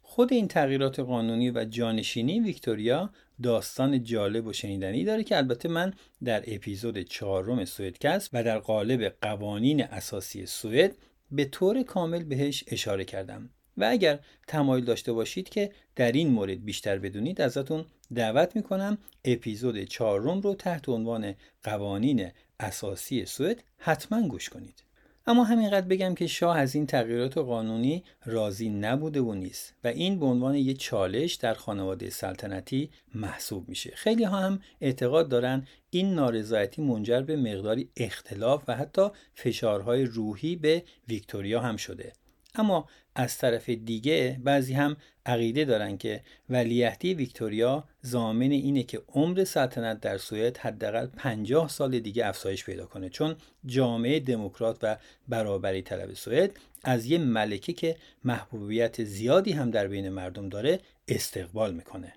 خود 0.02 0.32
این 0.32 0.48
تغییرات 0.48 1.00
قانونی 1.00 1.50
و 1.50 1.64
جانشینی 1.64 2.40
ویکتوریا 2.40 3.10
داستان 3.42 4.02
جالب 4.04 4.46
و 4.46 4.52
شنیدنی 4.52 5.04
داره 5.04 5.24
که 5.24 5.36
البته 5.36 5.68
من 5.68 5.92
در 6.24 6.44
اپیزود 6.46 6.98
چهارم 6.98 7.64
سوئدکست 7.64 8.30
و 8.32 8.44
در 8.44 8.58
قالب 8.58 9.14
قوانین 9.22 9.84
اساسی 9.84 10.46
سوئد 10.46 10.96
به 11.30 11.44
طور 11.44 11.82
کامل 11.82 12.24
بهش 12.24 12.64
اشاره 12.66 13.04
کردم 13.04 13.50
و 13.76 13.84
اگر 13.90 14.18
تمایل 14.46 14.84
داشته 14.84 15.12
باشید 15.12 15.48
که 15.48 15.72
در 15.96 16.12
این 16.12 16.30
مورد 16.30 16.64
بیشتر 16.64 16.98
بدونید 16.98 17.40
ازتون 17.40 17.84
دعوت 18.14 18.56
می‌کنم 18.56 18.98
اپیزود 19.24 19.84
چهارم 19.84 20.40
رو 20.40 20.54
تحت 20.54 20.88
عنوان 20.88 21.34
قوانین 21.64 22.30
اساسی 22.60 23.24
سوئد 23.24 23.62
حتما 23.78 24.28
گوش 24.28 24.48
کنید 24.48 24.89
اما 25.30 25.44
همینقدر 25.44 25.86
بگم 25.86 26.14
که 26.14 26.26
شاه 26.26 26.58
از 26.58 26.74
این 26.74 26.86
تغییرات 26.86 27.38
قانونی 27.38 28.04
راضی 28.26 28.68
نبوده 28.68 29.20
و 29.20 29.34
نیست 29.34 29.74
و 29.84 29.88
این 29.88 30.18
به 30.18 30.26
عنوان 30.26 30.54
یک 30.54 30.78
چالش 30.78 31.34
در 31.34 31.54
خانواده 31.54 32.10
سلطنتی 32.10 32.90
محسوب 33.14 33.68
میشه. 33.68 33.92
خیلی 33.94 34.24
ها 34.24 34.38
هم 34.38 34.60
اعتقاد 34.80 35.28
دارن 35.28 35.66
این 35.90 36.14
نارضایتی 36.14 36.82
منجر 36.82 37.22
به 37.22 37.36
مقداری 37.36 37.90
اختلاف 37.96 38.62
و 38.68 38.74
حتی 38.74 39.08
فشارهای 39.34 40.04
روحی 40.04 40.56
به 40.56 40.82
ویکتوریا 41.08 41.60
هم 41.60 41.76
شده. 41.76 42.12
اما 42.54 42.88
از 43.14 43.38
طرف 43.38 43.68
دیگه 43.68 44.40
بعضی 44.44 44.74
هم 44.74 44.96
عقیده 45.26 45.64
دارن 45.64 45.96
که 45.96 46.20
ولیعهدی 46.50 47.14
ویکتوریا 47.14 47.84
زامن 48.02 48.50
اینه 48.50 48.82
که 48.82 49.02
عمر 49.08 49.44
سلطنت 49.44 50.00
در 50.00 50.18
سوئد 50.18 50.58
حداقل 50.58 51.06
50 51.06 51.68
سال 51.68 51.98
دیگه 51.98 52.26
افزایش 52.26 52.64
پیدا 52.64 52.86
کنه. 52.86 53.08
چون 53.08 53.36
جامعه 53.66 54.20
دموکرات 54.20 54.78
و 54.82 54.96
برابری 55.28 55.82
طلب 55.82 56.14
سوئد 56.14 56.50
از 56.84 57.06
یه 57.06 57.18
ملکه 57.18 57.72
که 57.72 57.96
محبوبیت 58.24 59.04
زیادی 59.04 59.52
هم 59.52 59.70
در 59.70 59.86
بین 59.88 60.08
مردم 60.08 60.48
داره 60.48 60.80
استقبال 61.08 61.74
می‌کنه. 61.74 62.12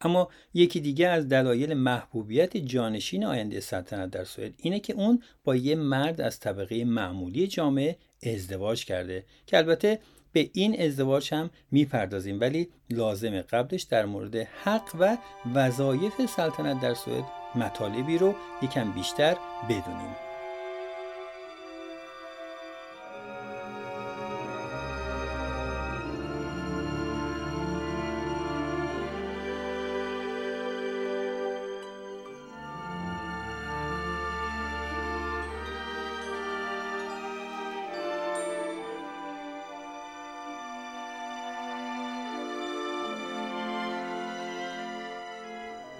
اما 0.00 0.28
یکی 0.54 0.80
دیگه 0.80 1.08
از 1.08 1.28
دلایل 1.28 1.74
محبوبیت 1.74 2.56
جانشین 2.56 3.24
آینده 3.24 3.60
سلطنت 3.60 4.10
در 4.10 4.24
سوئد 4.24 4.52
اینه 4.56 4.80
که 4.80 4.92
اون 4.92 5.22
با 5.44 5.56
یه 5.56 5.74
مرد 5.74 6.20
از 6.20 6.40
طبقه 6.40 6.84
معمولی 6.84 7.46
جامعه 7.46 7.96
ازدواج 8.22 8.84
کرده 8.84 9.24
که 9.46 9.56
البته 9.56 9.98
به 10.32 10.50
این 10.52 10.82
ازدواج 10.82 11.34
هم 11.34 11.50
می‌پردازیم. 11.70 12.40
ولی 12.40 12.68
لازم 12.90 13.40
قبلش 13.40 13.82
در 13.82 14.06
مورد 14.06 14.36
حق 14.36 14.96
و 14.98 15.16
وظایف 15.54 16.26
سلطنت 16.26 16.80
در 16.80 16.94
سوئد 16.94 17.24
مطالبی 17.54 18.18
رو 18.18 18.34
یکم 18.62 18.92
بیشتر 18.92 19.36
بدونیم. 19.68 20.29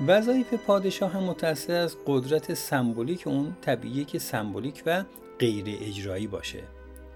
وظایف 0.07 0.55
پادشاه 0.55 1.13
هم 1.13 1.23
متأثر 1.23 1.75
از 1.75 1.97
قدرت 2.07 2.55
سمبولیک 2.55 3.27
اون 3.27 3.57
طبیعیه 3.61 4.05
که 4.05 4.19
سمبولیک 4.19 4.83
و 4.87 5.05
غیر 5.39 5.65
اجرایی 5.67 6.27
باشه. 6.27 6.63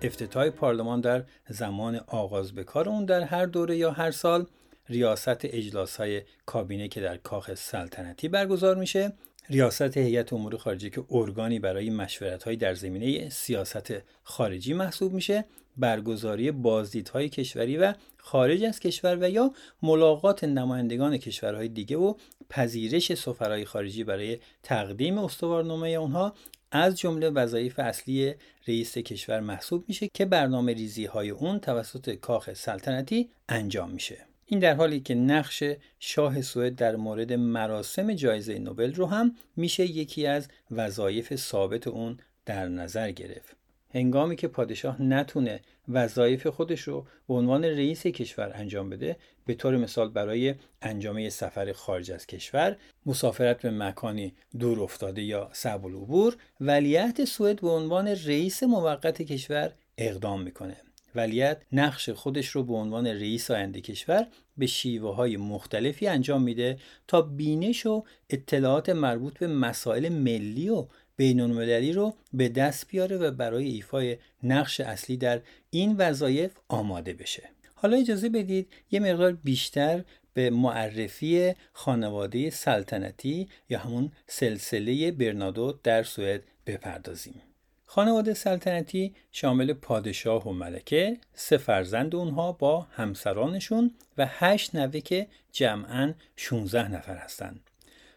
افتتاح 0.02 0.50
پارلمان 0.50 1.00
در 1.00 1.24
زمان 1.48 2.00
آغاز 2.06 2.52
به 2.52 2.64
کار 2.64 2.88
اون 2.88 3.04
در 3.04 3.20
هر 3.20 3.46
دوره 3.46 3.76
یا 3.76 3.90
هر 3.90 4.10
سال 4.10 4.46
ریاست 4.88 5.44
اجلاس 5.44 5.96
های 5.96 6.22
کابینه 6.46 6.88
که 6.88 7.00
در 7.00 7.16
کاخ 7.16 7.54
سلطنتی 7.54 8.28
برگزار 8.28 8.76
میشه 8.76 9.12
ریاست 9.50 9.96
هیئت 9.96 10.32
امور 10.32 10.56
خارجه 10.56 10.90
که 10.90 11.04
ارگانی 11.10 11.58
برای 11.58 11.90
مشورت 11.90 12.48
در 12.48 12.74
زمینه 12.74 13.28
سیاست 13.28 13.92
خارجی 14.22 14.74
محسوب 14.74 15.12
میشه 15.12 15.44
برگزاری 15.76 16.50
بازدیدهای 16.50 17.28
کشوری 17.28 17.76
و 17.76 17.94
خارج 18.16 18.64
از 18.64 18.80
کشور 18.80 19.18
و 19.20 19.30
یا 19.30 19.52
ملاقات 19.82 20.44
نمایندگان 20.44 21.16
کشورهای 21.16 21.68
دیگه 21.68 21.96
و 21.96 22.14
پذیرش 22.50 23.14
سفرهای 23.14 23.64
خارجی 23.64 24.04
برای 24.04 24.38
تقدیم 24.62 25.18
استوارنامه 25.18 25.88
اونها 25.88 26.34
از 26.70 26.98
جمله 26.98 27.30
وظایف 27.30 27.78
اصلی 27.78 28.34
رئیس 28.68 28.98
کشور 28.98 29.40
محسوب 29.40 29.84
میشه 29.88 30.08
که 30.14 30.24
برنامه 30.24 30.72
ریزی 30.72 31.04
های 31.04 31.30
اون 31.30 31.58
توسط 31.58 32.14
کاخ 32.14 32.52
سلطنتی 32.52 33.30
انجام 33.48 33.90
میشه. 33.90 34.26
این 34.46 34.60
در 34.60 34.74
حالی 34.74 35.00
که 35.00 35.14
نقش 35.14 35.62
شاه 35.98 36.42
سوئد 36.42 36.74
در 36.74 36.96
مورد 36.96 37.32
مراسم 37.32 38.14
جایزه 38.14 38.58
نوبل 38.58 38.94
رو 38.94 39.06
هم 39.06 39.36
میشه 39.56 39.84
یکی 39.84 40.26
از 40.26 40.48
وظایف 40.70 41.36
ثابت 41.36 41.86
اون 41.86 42.18
در 42.46 42.68
نظر 42.68 43.10
گرفت. 43.10 43.63
هنگامی 43.94 44.36
که 44.36 44.48
پادشاه 44.48 45.02
نتونه 45.02 45.60
وظایف 45.88 46.46
خودش 46.46 46.80
رو 46.80 47.06
به 47.28 47.34
عنوان 47.34 47.64
رئیس 47.64 48.06
کشور 48.06 48.52
انجام 48.54 48.90
بده 48.90 49.16
به 49.46 49.54
طور 49.54 49.76
مثال 49.76 50.08
برای 50.08 50.54
انجام 50.82 51.28
سفر 51.28 51.72
خارج 51.72 52.12
از 52.12 52.26
کشور 52.26 52.76
مسافرت 53.06 53.62
به 53.62 53.70
مکانی 53.70 54.34
دور 54.58 54.80
افتاده 54.80 55.22
یا 55.22 55.50
صعب 55.52 55.86
العبور 55.86 56.36
ولیعهد 56.60 57.24
سوئد 57.24 57.60
به 57.60 57.70
عنوان 57.70 58.08
رئیس 58.08 58.62
موقت 58.62 59.22
کشور 59.22 59.72
اقدام 59.98 60.42
می‌کنه. 60.42 60.76
ولیت 61.14 61.62
نقش 61.72 62.10
خودش 62.10 62.48
رو 62.48 62.62
به 62.62 62.74
عنوان 62.74 63.06
رئیس 63.06 63.50
آینده 63.50 63.80
کشور 63.80 64.26
به 64.56 64.66
شیوه 64.66 65.14
های 65.14 65.36
مختلفی 65.36 66.06
انجام 66.06 66.42
میده 66.42 66.78
تا 67.08 67.22
بینش 67.22 67.86
و 67.86 68.04
اطلاعات 68.30 68.88
مربوط 68.88 69.38
به 69.38 69.46
مسائل 69.46 70.08
ملی 70.08 70.68
و 70.68 70.86
بین 71.16 71.94
رو 71.94 72.14
به 72.32 72.48
دست 72.48 72.88
بیاره 72.88 73.16
و 73.16 73.30
برای 73.30 73.64
ایفای 73.64 74.16
نقش 74.42 74.80
اصلی 74.80 75.16
در 75.16 75.40
این 75.70 75.96
وظایف 75.96 76.52
آماده 76.68 77.12
بشه 77.12 77.42
حالا 77.74 77.96
اجازه 77.96 78.28
بدید 78.28 78.72
یه 78.90 79.00
مقدار 79.00 79.32
بیشتر 79.32 80.04
به 80.34 80.50
معرفی 80.50 81.52
خانواده 81.72 82.50
سلطنتی 82.50 83.48
یا 83.68 83.78
همون 83.78 84.12
سلسله 84.26 85.10
برنادو 85.10 85.78
در 85.82 86.02
سوئد 86.02 86.42
بپردازیم 86.66 87.42
خانواده 87.86 88.34
سلطنتی 88.34 89.14
شامل 89.32 89.72
پادشاه 89.72 90.48
و 90.48 90.52
ملکه، 90.52 91.18
سه 91.34 91.56
فرزند 91.56 92.14
اونها 92.14 92.52
با 92.52 92.80
همسرانشون 92.80 93.94
و 94.18 94.26
هشت 94.28 94.74
نوه 94.74 95.00
که 95.00 95.26
جمعا 95.52 96.14
16 96.36 96.88
نفر 96.88 97.16
هستند. 97.16 97.60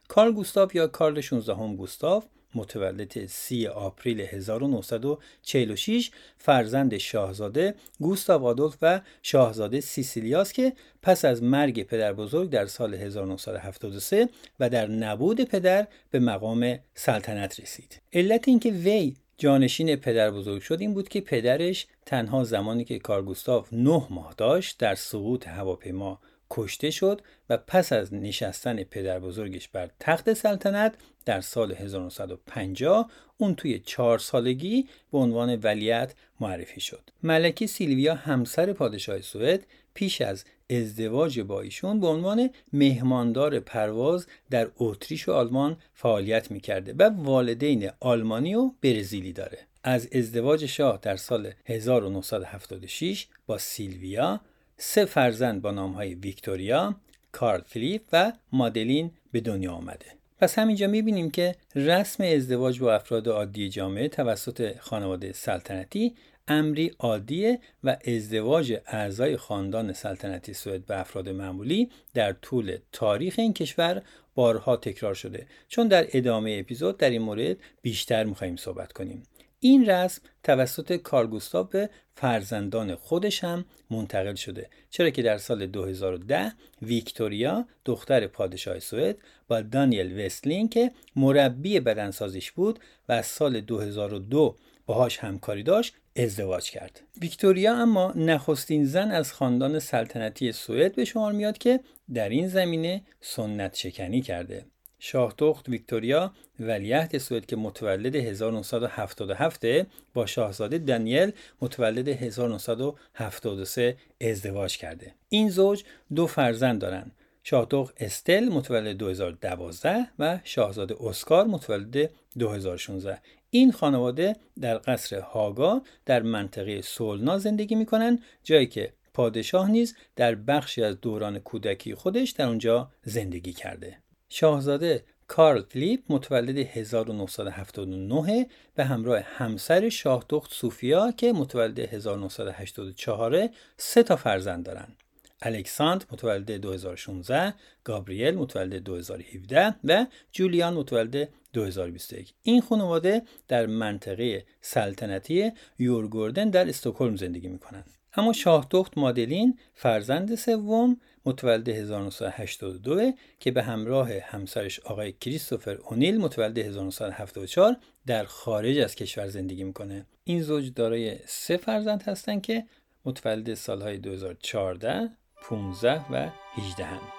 کارل 0.07 0.31
گوستاف 0.31 0.75
یا 0.75 0.87
کارل 0.87 1.21
16 1.21 1.55
هم 1.55 1.75
گوستاف 1.75 2.25
متولد 2.57 3.25
30 3.25 3.67
آپریل 3.67 4.21
1946 4.21 6.11
فرزند 6.37 6.97
شاهزاده 6.97 7.75
گوستاو 7.99 8.45
آدولف 8.45 8.77
و 8.81 9.01
شاهزاده 9.23 9.81
سیبیلاس 9.81 10.53
که 10.53 10.73
پس 11.01 11.25
از 11.25 11.43
مرگ 11.43 11.83
پدر 11.83 12.13
بزرگ 12.13 12.49
در 12.49 12.65
سال 12.65 12.93
1973 12.93 14.29
و 14.59 14.69
در 14.69 14.87
نبود 14.87 15.41
پدر 15.41 15.87
به 16.11 16.19
مقام 16.19 16.79
سلطنت 16.95 17.59
رسید. 17.59 18.01
علت 18.13 18.47
اینکه 18.47 18.71
وی 18.71 19.15
جانشین 19.37 19.95
پدر 19.95 20.31
بزرگ 20.31 20.61
شد 20.61 20.81
این 20.81 20.93
بود 20.93 21.09
که 21.09 21.21
پدرش 21.21 21.87
تنها 22.05 22.43
زمانی 22.43 22.85
که 22.85 22.99
کارل 22.99 23.30
گوستاف 23.30 23.69
نه 23.71 24.07
ماه 24.09 24.33
داشت 24.37 24.77
در 24.79 24.95
سقوط 24.95 25.47
هواپیما 25.47 26.19
کشته 26.49 26.91
شد 26.91 27.21
و 27.49 27.57
پس 27.57 27.93
از 27.93 28.13
نشستن 28.13 28.83
پدر 28.83 29.19
بزرگش 29.19 29.67
بر 29.67 29.89
تخت 29.99 30.33
سلطنت 30.33 30.95
در 31.25 31.41
سال 31.41 31.71
1950 31.71 33.11
اون 33.37 33.55
توی 33.55 33.79
چهار 33.79 34.19
سالگی 34.19 34.87
به 35.11 35.17
عنوان 35.17 35.55
ولیت 35.55 36.13
معرفی 36.39 36.81
شد. 36.81 37.09
ملکه 37.23 37.67
سیلویا 37.67 38.15
همسر 38.15 38.73
پادشاه 38.73 39.21
سوئد 39.21 39.65
پیش 39.93 40.21
از 40.21 40.45
ازدواج 40.69 41.39
با 41.39 41.61
ایشون 41.61 41.99
به 41.99 42.07
عنوان 42.07 42.49
مهماندار 42.73 43.59
پرواز 43.59 44.27
در 44.49 44.67
اتریش 44.77 45.29
و 45.29 45.31
آلمان 45.31 45.77
فعالیت 45.93 46.51
می‌کرده 46.51 46.93
و 46.93 47.09
والدین 47.23 47.89
آلمانی 47.99 48.55
و 48.55 48.71
برزیلی 48.81 49.33
داره. 49.33 49.57
از 49.83 50.07
ازدواج 50.11 50.65
شاه 50.65 50.99
در 51.01 51.15
سال 51.15 51.51
1976 51.65 53.27
با 53.47 53.57
سیلویا 53.57 54.41
سه 54.77 55.05
فرزند 55.05 55.61
با 55.61 55.71
نامهای 55.71 56.15
ویکتوریا، 56.15 56.95
کارل 57.31 57.61
فیلیپ 57.61 58.01
و 58.13 58.33
مادلین 58.51 59.11
به 59.31 59.39
دنیا 59.41 59.71
آمده. 59.71 60.05
پس 60.39 60.59
همینجا 60.59 60.87
می‌بینیم 60.87 61.31
که 61.31 61.55
رسم 61.75 62.23
ازدواج 62.23 62.79
با 62.79 62.93
افراد 62.93 63.27
عادی 63.27 63.69
جامعه 63.69 64.07
توسط 64.07 64.77
خانواده 64.79 65.33
سلطنتی 65.33 66.15
امری 66.47 66.91
عادیه 66.99 67.59
و 67.83 67.97
ازدواج 68.07 68.77
اعضای 68.87 69.37
خاندان 69.37 69.93
سلطنتی 69.93 70.53
سوئد 70.53 70.85
به 70.85 70.99
افراد 70.99 71.29
معمولی 71.29 71.89
در 72.13 72.33
طول 72.33 72.77
تاریخ 72.91 73.35
این 73.37 73.53
کشور 73.53 74.01
بارها 74.35 74.77
تکرار 74.77 75.13
شده 75.13 75.47
چون 75.67 75.87
در 75.87 76.07
ادامه 76.13 76.57
اپیزود 76.59 76.97
در 76.97 77.09
این 77.09 77.21
مورد 77.21 77.57
بیشتر 77.81 78.23
می‌خواهیم 78.23 78.55
صحبت 78.55 78.93
کنیم 78.93 79.23
این 79.59 79.89
رسم 79.89 80.21
توسط 80.43 80.95
کارگوستاو 80.95 81.67
به 81.67 81.89
فرزندان 82.15 82.95
خودش 82.95 83.43
هم 83.43 83.65
منتقل 83.89 84.35
شده 84.35 84.69
چرا 84.89 85.09
که 85.09 85.21
در 85.21 85.37
سال 85.37 85.65
2010 85.65 86.53
ویکتوریا 86.81 87.65
دختر 87.85 88.27
پادشاه 88.27 88.79
سوئد 88.79 89.17
با 89.47 89.61
دانیل 89.61 90.25
وستلین 90.25 90.69
که 90.69 90.91
مربی 91.15 91.79
بدنسازیش 91.79 92.51
بود 92.51 92.79
و 93.09 93.11
از 93.11 93.25
سال 93.25 93.61
2002 93.61 94.57
باهاش 94.85 95.17
همکاری 95.17 95.63
داشت 95.63 95.93
ازدواج 96.15 96.69
کرد. 96.69 97.01
ویکتوریا 97.21 97.75
اما 97.75 98.13
نخستین 98.15 98.85
زن 98.85 99.11
از 99.11 99.33
خاندان 99.33 99.79
سلطنتی 99.79 100.51
سوئد 100.51 100.95
به 100.95 101.05
شمار 101.05 101.31
میاد 101.31 101.57
که 101.57 101.79
در 102.13 102.29
این 102.29 102.47
زمینه 102.47 103.01
سنت 103.21 103.75
شکنی 103.75 104.21
کرده. 104.21 104.65
شاهدخت 104.99 105.69
ویکتوریا 105.69 106.33
ولیعهد 106.59 107.17
سوئد 107.17 107.45
که 107.45 107.55
متولد 107.55 108.15
1977 108.15 109.65
با 110.13 110.25
شاهزاده 110.25 110.77
دانیل 110.77 111.31
متولد 111.61 112.07
1973 112.07 113.97
ازدواج 114.21 114.77
کرده. 114.77 115.13
این 115.29 115.49
زوج 115.49 115.83
دو 116.15 116.27
فرزند 116.27 116.81
دارند. 116.81 117.11
شاهدخت 117.43 117.93
استل 117.97 118.49
متولد 118.49 118.97
2012 118.97 120.07
و 120.19 120.39
شاهزاده 120.43 120.95
اسکار 120.99 121.45
متولد 121.45 122.09
2016 122.39 123.21
این 123.49 123.71
خانواده 123.71 124.35
در 124.61 124.77
قصر 124.77 125.19
هاگا 125.19 125.81
در 126.05 126.21
منطقه 126.21 126.81
سولنا 126.81 127.37
زندگی 127.37 127.75
می‌کنن 127.75 128.19
جایی 128.43 128.67
که 128.67 128.93
پادشاه 129.13 129.71
نیز 129.71 129.95
در 130.15 130.35
بخشی 130.35 130.83
از 130.83 131.01
دوران 131.01 131.39
کودکی 131.39 131.95
خودش 131.95 132.31
در 132.31 132.47
اونجا 132.47 132.91
زندگی 133.03 133.53
کرده 133.53 133.97
شاهزاده 134.29 135.03
کارل 135.27 135.61
فلیپ 135.61 136.01
متولد 136.09 136.57
1979 136.57 138.47
به 138.75 138.85
همراه 138.85 139.19
همسر 139.19 139.89
شاهدخت 139.89 140.53
سوفیا 140.53 141.11
که 141.11 141.33
متولد 141.33 141.79
1984 141.79 143.49
سه 143.77 144.03
تا 144.03 144.15
فرزند 144.15 144.65
دارند. 144.65 144.97
الکساندر 145.41 146.05
متولد 146.11 146.51
2016 146.51 147.53
گابریل 147.83 148.35
متولد 148.35 148.83
2017 148.83 149.75
و 149.83 150.05
جولیان 150.31 150.73
متولد 150.73 151.29
2021 151.53 152.33
این 152.43 152.61
خانواده 152.61 153.21
در 153.47 153.65
منطقه 153.65 154.45
سلطنتی 154.61 155.51
یورگوردن 155.79 156.49
در 156.49 156.69
استکهلم 156.69 157.15
زندگی 157.15 157.47
می‌کنند 157.47 157.89
اما 158.17 158.33
شاهدخت 158.33 158.97
مادلین 158.97 159.57
فرزند 159.75 160.35
سوم 160.35 160.97
متولد 161.27 161.69
1982 161.69 163.11
که 163.39 163.51
به 163.51 163.63
همراه 163.63 164.09
همسرش 164.23 164.79
آقای 164.79 165.11
کریستوفر 165.11 165.75
اونیل 165.75 166.17
متولد 166.17 166.57
1974 166.57 167.77
در 168.05 168.23
خارج 168.23 168.77
از 168.77 168.95
کشور 168.95 169.27
زندگی 169.27 169.63
می‌کنه 169.63 170.05
این 170.23 170.41
زوج 170.41 170.73
دارای 170.73 171.17
سه 171.25 171.57
فرزند 171.57 172.03
هستند 172.03 172.41
که 172.41 172.63
متولد 173.05 173.53
سالهای 173.53 173.97
2014 173.97 175.09
15 175.41 176.05
و 176.11 176.29
18 176.55 176.85
هم. 176.85 177.16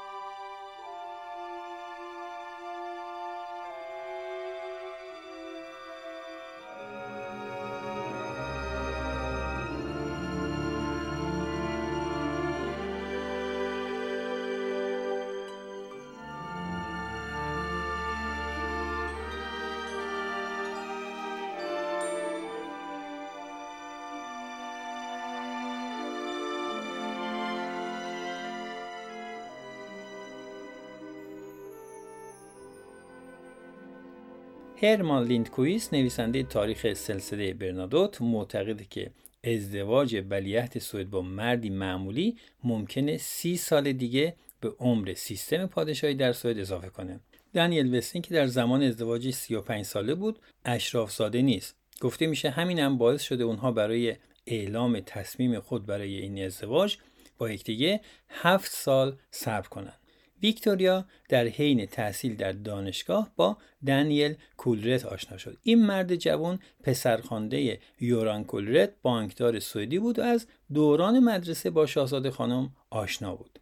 هرمان 34.83 35.25
لیندکویست 35.25 35.93
نویسنده 35.93 36.43
تاریخ 36.43 36.93
سلسله 36.93 37.55
برنادوت 37.55 38.23
معتقده 38.23 38.85
که 38.91 39.11
ازدواج 39.45 40.25
ولیعهد 40.31 40.79
سوئد 40.79 41.11
با 41.11 41.23
مردی 41.23 41.71
معمولی 41.71 42.37
ممکنه 42.65 43.17
سی 43.17 43.57
سال 43.57 43.93
دیگه 43.93 44.37
به 44.61 44.69
عمر 44.79 45.15
سیستم 45.15 45.67
پادشاهی 45.67 46.15
در 46.15 46.33
سوئد 46.33 46.59
اضافه 46.59 46.89
کنه. 46.89 47.21
دانیل 47.55 47.95
وستین 47.95 48.23
که 48.23 48.35
در 48.35 48.47
زمان 48.47 48.83
ازدواج 48.83 49.33
35 49.33 49.85
ساله 49.85 50.15
بود 50.15 50.39
اشراف 50.65 51.11
زاده 51.11 51.43
نیست. 51.43 51.77
گفته 52.01 52.27
میشه 52.27 52.51
همین 52.51 52.79
هم 52.79 52.99
باعث 52.99 53.23
شده 53.23 53.45
اونها 53.45 53.73
برای 53.73 54.17
اعلام 54.47 55.01
تصمیم 55.01 55.61
خود 55.61 55.87
برای 55.87 56.19
این 56.19 56.45
ازدواج 56.45 56.97
با 57.39 57.51
یکدیگه 57.51 58.01
هفت 58.29 58.73
سال 58.73 59.17
صبر 59.31 59.69
کنند. 59.69 59.99
ویکتوریا 60.43 61.05
در 61.29 61.47
حین 61.47 61.87
تحصیل 61.87 62.37
در 62.37 62.53
دانشگاه 62.53 63.31
با 63.37 63.57
دانیل 63.87 64.35
کولرت 64.57 65.07
آشنا 65.07 65.39
شد. 65.39 65.57
این 65.63 65.87
مرد 65.87 66.17
جوان 66.17 66.59
پسرخوانده 66.83 67.81
یوران 68.01 68.45
کولرت 68.45 68.91
بانکدار 69.03 69.59
سوئدی 69.59 69.99
بود 69.99 70.19
و 70.19 70.23
از 70.23 70.47
دوران 70.75 71.19
مدرسه 71.19 71.71
با 71.71 71.87
شاهزاده 71.87 72.31
خانم 72.31 72.71
آشنا 72.91 73.37
بود. 73.37 73.59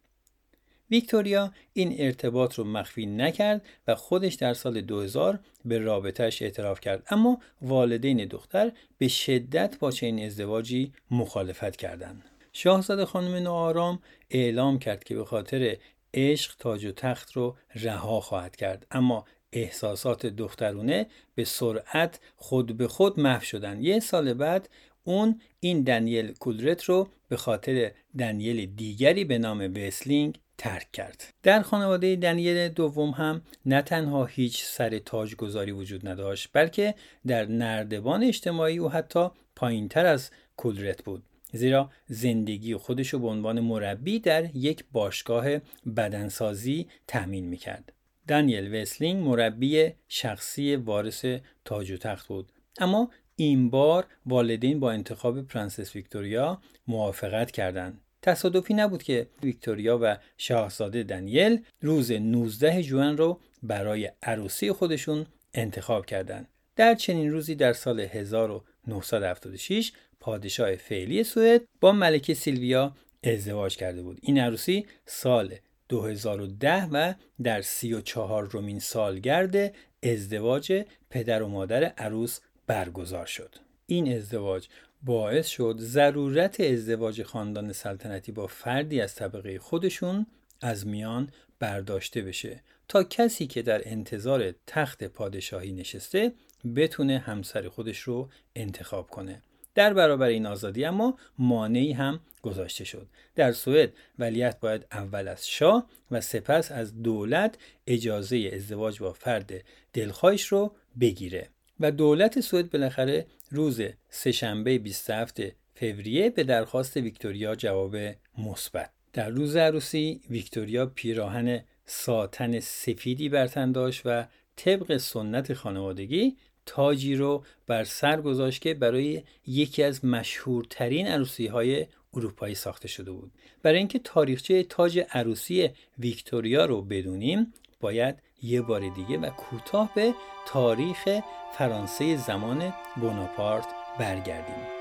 ویکتوریا 0.91 1.51
این 1.73 1.95
ارتباط 1.99 2.55
رو 2.55 2.63
مخفی 2.63 3.05
نکرد 3.05 3.65
و 3.87 3.95
خودش 3.95 4.33
در 4.33 4.53
سال 4.53 4.81
2000 4.81 5.39
به 5.65 5.79
رابطهش 5.79 6.41
اعتراف 6.41 6.79
کرد. 6.79 7.03
اما 7.09 7.39
والدین 7.61 8.25
دختر 8.25 8.71
به 8.97 9.07
شدت 9.07 9.79
با 9.79 9.91
چنین 9.91 10.25
ازدواجی 10.25 10.93
مخالفت 11.11 11.75
کردند. 11.75 12.23
شاهزاده 12.53 13.05
خانم 13.05 13.35
ناآرام 13.35 13.99
اعلام 14.29 14.79
کرد 14.79 15.03
که 15.03 15.15
به 15.15 15.25
خاطر 15.25 15.77
عشق 16.13 16.55
تاج 16.59 16.85
و 16.85 16.91
تخت 16.91 17.31
رو 17.31 17.57
رها 17.75 18.19
خواهد 18.19 18.55
کرد. 18.55 18.87
اما 18.91 19.25
احساسات 19.53 20.25
دخترونه 20.25 21.07
به 21.35 21.43
سرعت 21.43 22.19
خود 22.35 22.77
به 22.77 22.87
خود 22.87 23.19
محو 23.19 23.41
شدن. 23.41 23.81
یه 23.81 23.99
سال 23.99 24.33
بعد 24.33 24.69
اون 25.03 25.41
این 25.59 25.83
دنیل 25.83 26.33
کولرت 26.33 26.83
رو 26.83 27.07
به 27.29 27.37
خاطر 27.37 27.91
دنیل 28.19 28.75
دیگری 28.75 29.23
به 29.23 29.37
نام 29.37 29.73
وسلینگ 29.75 30.39
ترک 30.57 30.91
کرد. 30.91 31.33
در 31.43 31.61
خانواده 31.61 32.15
دنیل 32.15 32.69
دوم 32.69 33.09
هم 33.09 33.41
نه 33.65 33.81
تنها 33.81 34.25
هیچ 34.25 34.63
سر 34.63 34.99
تاجداری 34.99 35.71
وجود 35.71 36.07
نداشت 36.07 36.49
بلکه 36.53 36.95
در 37.27 37.45
نردبان 37.45 38.23
اجتماعی 38.23 38.77
او 38.77 38.89
حتی 38.89 39.29
پایینتر 39.55 40.05
از 40.05 40.31
کولرت 40.57 41.03
بود. 41.03 41.23
زیرا 41.53 41.91
زندگی 42.07 42.75
خودش 42.75 43.09
رو 43.09 43.19
به 43.19 43.27
عنوان 43.27 43.59
مربی 43.59 44.19
در 44.19 44.55
یک 44.55 44.83
باشگاه 44.91 45.57
بدنسازی 45.97 46.87
تأمین 47.07 47.45
می‌کرد. 47.45 47.93
دانیل 48.27 48.75
وسلینگ 48.75 49.27
مربی 49.27 49.91
شخصی 50.07 50.75
وارث 50.75 51.25
تاج 51.65 51.91
و 51.91 51.97
تخت 51.97 52.27
بود 52.27 52.51
اما 52.79 53.09
این 53.35 53.69
بار 53.69 54.05
والدین 54.25 54.79
با 54.79 54.91
انتخاب 54.91 55.41
پرنسس 55.41 55.95
ویکتوریا 55.95 56.61
موافقت 56.87 57.51
کردند 57.51 58.01
تصادفی 58.21 58.73
نبود 58.73 59.03
که 59.03 59.27
ویکتوریا 59.43 59.99
و 60.01 60.17
شاهزاده 60.37 61.03
دانیل 61.03 61.65
روز 61.81 62.11
19 62.11 62.83
ژوئن 62.83 63.17
رو 63.17 63.39
برای 63.63 64.11
عروسی 64.23 64.71
خودشون 64.71 65.25
انتخاب 65.53 66.05
کردند. 66.05 66.47
در 66.75 66.95
چنین 66.95 67.31
روزی 67.31 67.55
در 67.55 67.73
سال 67.73 67.99
1976 67.99 69.91
پادشاه 70.27 70.75
فعلی 70.75 71.23
سوئد 71.23 71.61
با 71.81 71.91
ملکه 71.91 72.33
سیلویا 72.33 72.95
ازدواج 73.23 73.77
کرده 73.77 74.01
بود. 74.01 74.19
این 74.21 74.39
عروسی 74.39 74.85
سال 75.05 75.55
2010 75.89 76.87
و 76.91 77.13
در 77.43 77.61
34 77.61 78.45
رومین 78.45 78.79
سالگرد 78.79 79.75
ازدواج 80.03 80.85
پدر 81.09 81.43
و 81.43 81.47
مادر 81.47 81.83
عروس 81.83 82.39
برگزار 82.67 83.25
شد. 83.25 83.55
این 83.85 84.13
ازدواج 84.13 84.67
باعث 85.03 85.47
شد 85.47 85.75
ضرورت 85.79 86.59
ازدواج 86.59 87.23
خاندان 87.23 87.73
سلطنتی 87.73 88.31
با 88.31 88.47
فردی 88.47 89.01
از 89.01 89.15
طبقه 89.15 89.59
خودشون 89.59 90.25
از 90.61 90.87
میان 90.87 91.29
برداشته 91.59 92.21
بشه 92.21 92.63
تا 92.87 93.03
کسی 93.03 93.47
که 93.47 93.61
در 93.61 93.81
انتظار 93.85 94.53
تخت 94.67 95.03
پادشاهی 95.03 95.71
نشسته 95.71 96.31
بتونه 96.75 97.17
همسر 97.17 97.69
خودش 97.69 97.99
رو 97.99 98.29
انتخاب 98.55 99.09
کنه 99.09 99.41
در 99.77 99.93
برابر 99.93 100.27
این 100.27 100.45
آزادی 100.45 100.85
اما 100.85 101.17
مانعی 101.37 101.91
هم 101.91 102.19
گذاشته 102.41 102.83
شد. 102.83 103.07
در 103.35 103.51
سوئد 103.51 103.93
ولیت 104.19 104.59
باید 104.59 104.85
اول 104.91 105.27
از 105.27 105.47
شاه 105.47 105.89
و 106.11 106.21
سپس 106.21 106.71
از 106.71 107.03
دولت 107.03 107.57
اجازه 107.87 108.51
ازدواج 108.53 108.99
با 108.99 109.13
فرد 109.13 109.53
دلخواهش 109.93 110.45
رو 110.45 110.71
بگیره. 110.99 111.49
و 111.79 111.91
دولت 111.91 112.39
سوئد 112.39 112.69
بالاخره 112.69 113.25
روز 113.51 113.81
سهشنبه 114.09 114.77
27 114.77 115.41
فوریه 115.75 116.29
به 116.29 116.43
درخواست 116.43 116.97
ویکتوریا 116.97 117.55
جواب 117.55 117.95
مثبت. 118.37 118.89
در 119.13 119.29
روز 119.29 119.55
عروسی 119.55 120.21
ویکتوریا 120.29 120.85
پیراهن 120.85 121.63
ساتن 121.85 122.59
سفیدی 122.59 123.29
بر 123.29 123.47
تن 123.47 123.71
داشت 123.71 124.01
و 124.05 124.25
طبق 124.55 124.97
سنت 124.97 125.53
خانوادگی 125.53 126.37
تاجی 126.67 127.15
رو 127.15 127.43
بر 127.67 127.83
سر 127.83 128.21
گذاشت 128.21 128.61
که 128.61 128.73
برای 128.73 129.23
یکی 129.47 129.83
از 129.83 130.05
مشهورترین 130.05 131.07
عروسی 131.07 131.47
های 131.47 131.85
اروپایی 132.13 132.55
ساخته 132.55 132.87
شده 132.87 133.11
بود. 133.11 133.31
برای 133.63 133.77
اینکه 133.77 133.99
تاریخچه 133.99 134.63
تاج 134.63 135.05
عروسی 135.11 135.69
ویکتوریا 135.99 136.65
رو 136.65 136.81
بدونیم 136.81 137.53
باید 137.81 138.15
یه 138.43 138.61
بار 138.61 138.89
دیگه 138.89 139.17
و 139.17 139.29
کوتاه 139.29 139.91
به 139.95 140.13
تاریخ 140.47 141.19
فرانسه 141.57 142.17
زمان 142.17 142.73
بوناپارت 143.01 143.67
برگردیم. 143.99 144.76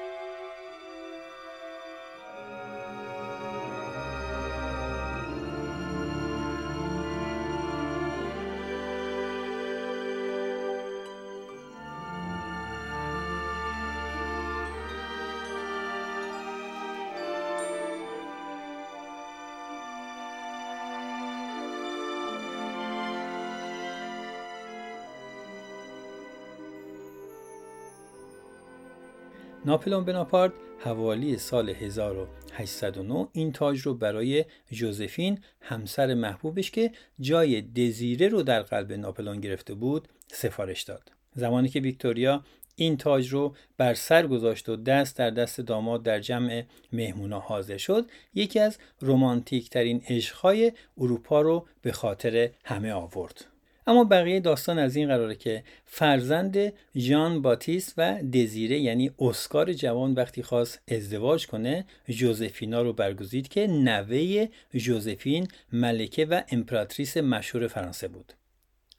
ناپلون 29.67 30.05
بناپارت 30.05 30.53
حوالی 30.79 31.39
سال 31.39 31.69
1809 31.71 33.29
این 33.33 33.53
تاج 33.53 33.81
رو 33.81 33.95
برای 33.95 34.45
جوزفین 34.71 35.39
همسر 35.61 36.15
محبوبش 36.15 36.71
که 36.71 36.93
جای 37.21 37.63
دزیره 37.63 38.29
رو 38.29 38.43
در 38.43 38.63
قلب 38.63 38.93
ناپلون 38.93 39.41
گرفته 39.41 39.75
بود 39.75 40.09
سفارش 40.27 40.83
داد. 40.83 41.13
زمانی 41.35 41.69
که 41.69 41.81
ویکتوریا 41.81 42.45
این 42.77 42.97
تاج 42.97 43.29
رو 43.29 43.55
بر 43.77 43.95
سر 43.95 44.27
گذاشت 44.27 44.69
و 44.69 44.77
دست 44.77 45.17
در 45.17 45.31
دست 45.31 45.61
داماد 45.61 46.03
در 46.03 46.21
جمع 46.21 46.65
مهمونا 46.93 47.41
حاضر 47.41 47.77
شد 47.77 48.11
یکی 48.35 48.61
از 48.61 48.79
رومانتیک 49.01 49.71
ترین 49.71 50.03
عشقهای 50.09 50.73
اروپا 50.99 51.41
رو 51.41 51.67
به 51.83 51.93
خاطر 51.93 52.51
همه 52.65 52.93
آورد. 52.93 53.56
اما 53.88 54.05
بقیه 54.05 54.40
داستان 54.40 54.79
از 54.79 54.96
این 54.96 55.09
قراره 55.09 55.35
که 55.35 55.64
فرزند 55.85 56.72
ژان 56.96 57.42
باتیست 57.42 57.94
و 57.96 58.22
دزیره 58.22 58.79
یعنی 58.79 59.11
اسکار 59.18 59.72
جوان 59.72 60.14
وقتی 60.14 60.42
خواست 60.42 60.81
ازدواج 60.88 61.46
کنه 61.46 61.85
جوزفینا 62.09 62.83
رو 62.83 62.92
برگزید 62.92 63.49
که 63.49 63.66
نوه 63.66 64.49
جوزفین 64.75 65.49
ملکه 65.72 66.25
و 66.25 66.42
امپراتریس 66.51 67.16
مشهور 67.16 67.66
فرانسه 67.66 68.09
بود. 68.09 68.33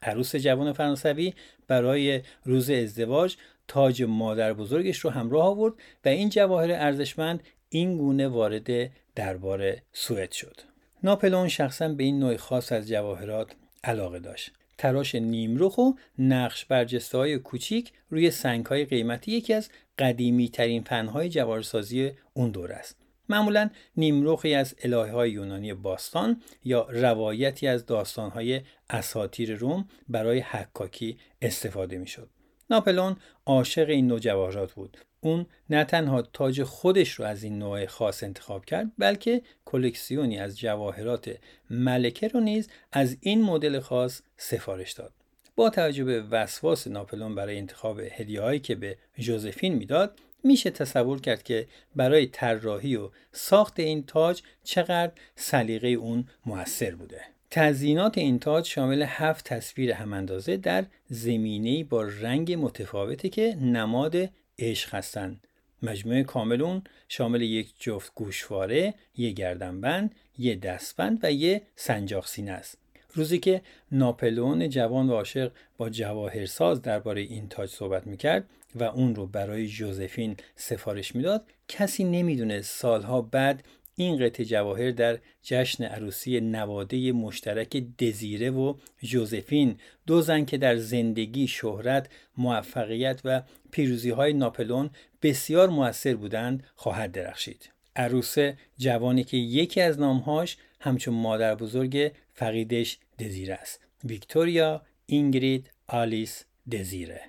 عروس 0.02 0.36
جوان 0.36 0.72
فرانسوی 0.72 1.34
برای 1.66 2.20
روز 2.44 2.70
ازدواج 2.70 3.36
تاج 3.68 4.02
مادر 4.02 4.52
بزرگش 4.52 4.98
رو 4.98 5.10
همراه 5.10 5.44
آورد 5.44 5.74
و 6.04 6.08
این 6.08 6.28
جواهر 6.28 6.72
ارزشمند 6.72 7.42
این 7.68 7.98
گونه 7.98 8.28
وارد 8.28 8.90
دربار 9.14 9.76
سوئد 9.92 10.32
شد. 10.32 10.60
ناپلئون 11.02 11.48
شخصا 11.48 11.88
به 11.88 12.04
این 12.04 12.18
نوع 12.18 12.36
خاص 12.36 12.72
از 12.72 12.88
جواهرات 12.88 13.52
علاقه 13.84 14.18
داشت. 14.18 14.52
تراش 14.78 15.14
نیمرخ 15.14 15.78
و 15.78 15.92
نقش 16.18 16.64
برجسته 16.64 17.18
های 17.18 17.38
کوچیک 17.38 17.92
روی 18.10 18.30
سنگ 18.30 18.66
های 18.66 18.84
قیمتی 18.84 19.32
یکی 19.32 19.54
از 19.54 19.68
قدیمی 19.98 20.48
ترین 20.48 20.82
فنهای 20.82 21.28
جوارسازی 21.28 22.10
اون 22.32 22.50
دور 22.50 22.72
است. 22.72 22.96
معمولا 23.28 23.70
نیمرخی 23.96 24.54
از 24.54 24.74
الهه 24.82 25.10
های 25.10 25.30
یونانی 25.30 25.74
باستان 25.74 26.42
یا 26.64 26.88
روایتی 26.90 27.66
از 27.66 27.86
داستان 27.86 28.30
های 28.30 28.60
اساتیر 28.90 29.54
روم 29.54 29.88
برای 30.08 30.38
حکاکی 30.38 31.18
استفاده 31.42 31.98
می 31.98 32.06
شد. 32.06 32.30
ناپلون 32.70 33.16
عاشق 33.46 33.88
این 33.88 34.06
نوع 34.06 34.18
جواهرات 34.18 34.72
بود 34.72 34.96
اون 35.20 35.46
نه 35.70 35.84
تنها 35.84 36.22
تاج 36.22 36.62
خودش 36.62 37.12
رو 37.12 37.24
از 37.24 37.42
این 37.42 37.58
نوع 37.58 37.86
خاص 37.86 38.22
انتخاب 38.22 38.64
کرد 38.64 38.86
بلکه 38.98 39.42
کلکسیونی 39.64 40.38
از 40.38 40.58
جواهرات 40.58 41.36
ملکه 41.70 42.28
رو 42.28 42.40
نیز 42.40 42.68
از 42.92 43.16
این 43.20 43.42
مدل 43.42 43.80
خاص 43.80 44.22
سفارش 44.36 44.92
داد. 44.92 45.12
با 45.56 45.70
توجه 45.70 46.04
به 46.04 46.22
وسواس 46.22 46.86
ناپلون 46.86 47.34
برای 47.34 47.58
انتخاب 47.58 48.00
هدیه‌هایی 48.00 48.60
که 48.60 48.74
به 48.74 48.96
ژوزفین 49.18 49.74
می‌داد 49.74 50.18
میشه 50.44 50.70
تصور 50.70 51.20
کرد 51.20 51.42
که 51.42 51.66
برای 51.96 52.26
طراحی 52.26 52.96
و 52.96 53.10
ساخت 53.32 53.80
این 53.80 54.02
تاج 54.06 54.42
چقدر 54.64 55.12
سلیقه 55.36 55.88
اون 55.88 56.28
موثر 56.46 56.94
بوده. 56.94 57.20
تزیینات 57.50 58.18
این 58.18 58.38
تاج 58.38 58.66
شامل 58.66 59.02
هفت 59.02 59.44
تصویر 59.44 59.92
هماندازه 59.92 60.56
در 60.56 60.84
زمینه‌ای 61.08 61.84
با 61.84 62.02
رنگ 62.02 62.52
متفاوته 62.52 63.28
که 63.28 63.56
نماد 63.60 64.28
عشق 64.58 64.94
هستند 64.94 65.46
مجموعه 65.82 66.22
کاملون 66.22 66.82
شامل 67.08 67.42
یک 67.42 67.72
جفت 67.78 68.12
گوشواره، 68.14 68.94
یک 69.16 69.34
گردنبند، 69.34 70.14
یک 70.38 70.60
دستبند 70.60 71.18
و 71.22 71.32
یک 71.32 71.62
سنجاق 71.76 72.26
سینه 72.26 72.52
است. 72.52 72.78
روزی 73.14 73.38
که 73.38 73.62
ناپلون 73.92 74.68
جوان 74.68 75.08
و 75.08 75.12
عاشق 75.12 75.52
با 75.76 75.90
جواهرساز 75.90 76.82
درباره 76.82 77.20
این 77.20 77.48
تاج 77.48 77.70
صحبت 77.70 78.06
می‌کرد 78.06 78.44
و 78.74 78.84
اون 78.84 79.14
رو 79.14 79.26
برای 79.26 79.66
جوزفین 79.66 80.36
سفارش 80.56 81.16
می‌داد 81.16 81.46
کسی 81.68 82.04
نمی‌دونه 82.04 82.62
سالها 82.62 83.22
بعد 83.22 83.64
این 84.00 84.18
قطع 84.18 84.44
جواهر 84.44 84.90
در 84.90 85.18
جشن 85.42 85.84
عروسی 85.84 86.40
نواده 86.40 87.12
مشترک 87.12 87.76
دزیره 87.76 88.50
و 88.50 88.74
جوزفین 89.02 89.76
دو 90.06 90.20
زن 90.20 90.44
که 90.44 90.58
در 90.58 90.76
زندگی 90.76 91.48
شهرت 91.48 92.08
موفقیت 92.36 93.20
و 93.24 93.42
پیروزی 93.70 94.10
های 94.10 94.32
ناپلون 94.32 94.90
بسیار 95.22 95.68
موثر 95.68 96.14
بودند 96.14 96.64
خواهد 96.74 97.12
درخشید. 97.12 97.70
عروس 97.96 98.36
جوانی 98.78 99.24
که 99.24 99.36
یکی 99.36 99.80
از 99.80 100.00
نامهاش 100.00 100.56
همچون 100.80 101.14
مادر 101.14 101.54
بزرگ 101.54 102.12
فقیدش 102.34 102.98
دزیره 103.18 103.54
است. 103.54 103.80
ویکتوریا 104.04 104.82
اینگرید 105.06 105.70
آلیس 105.86 106.44
دزیره. 106.72 107.20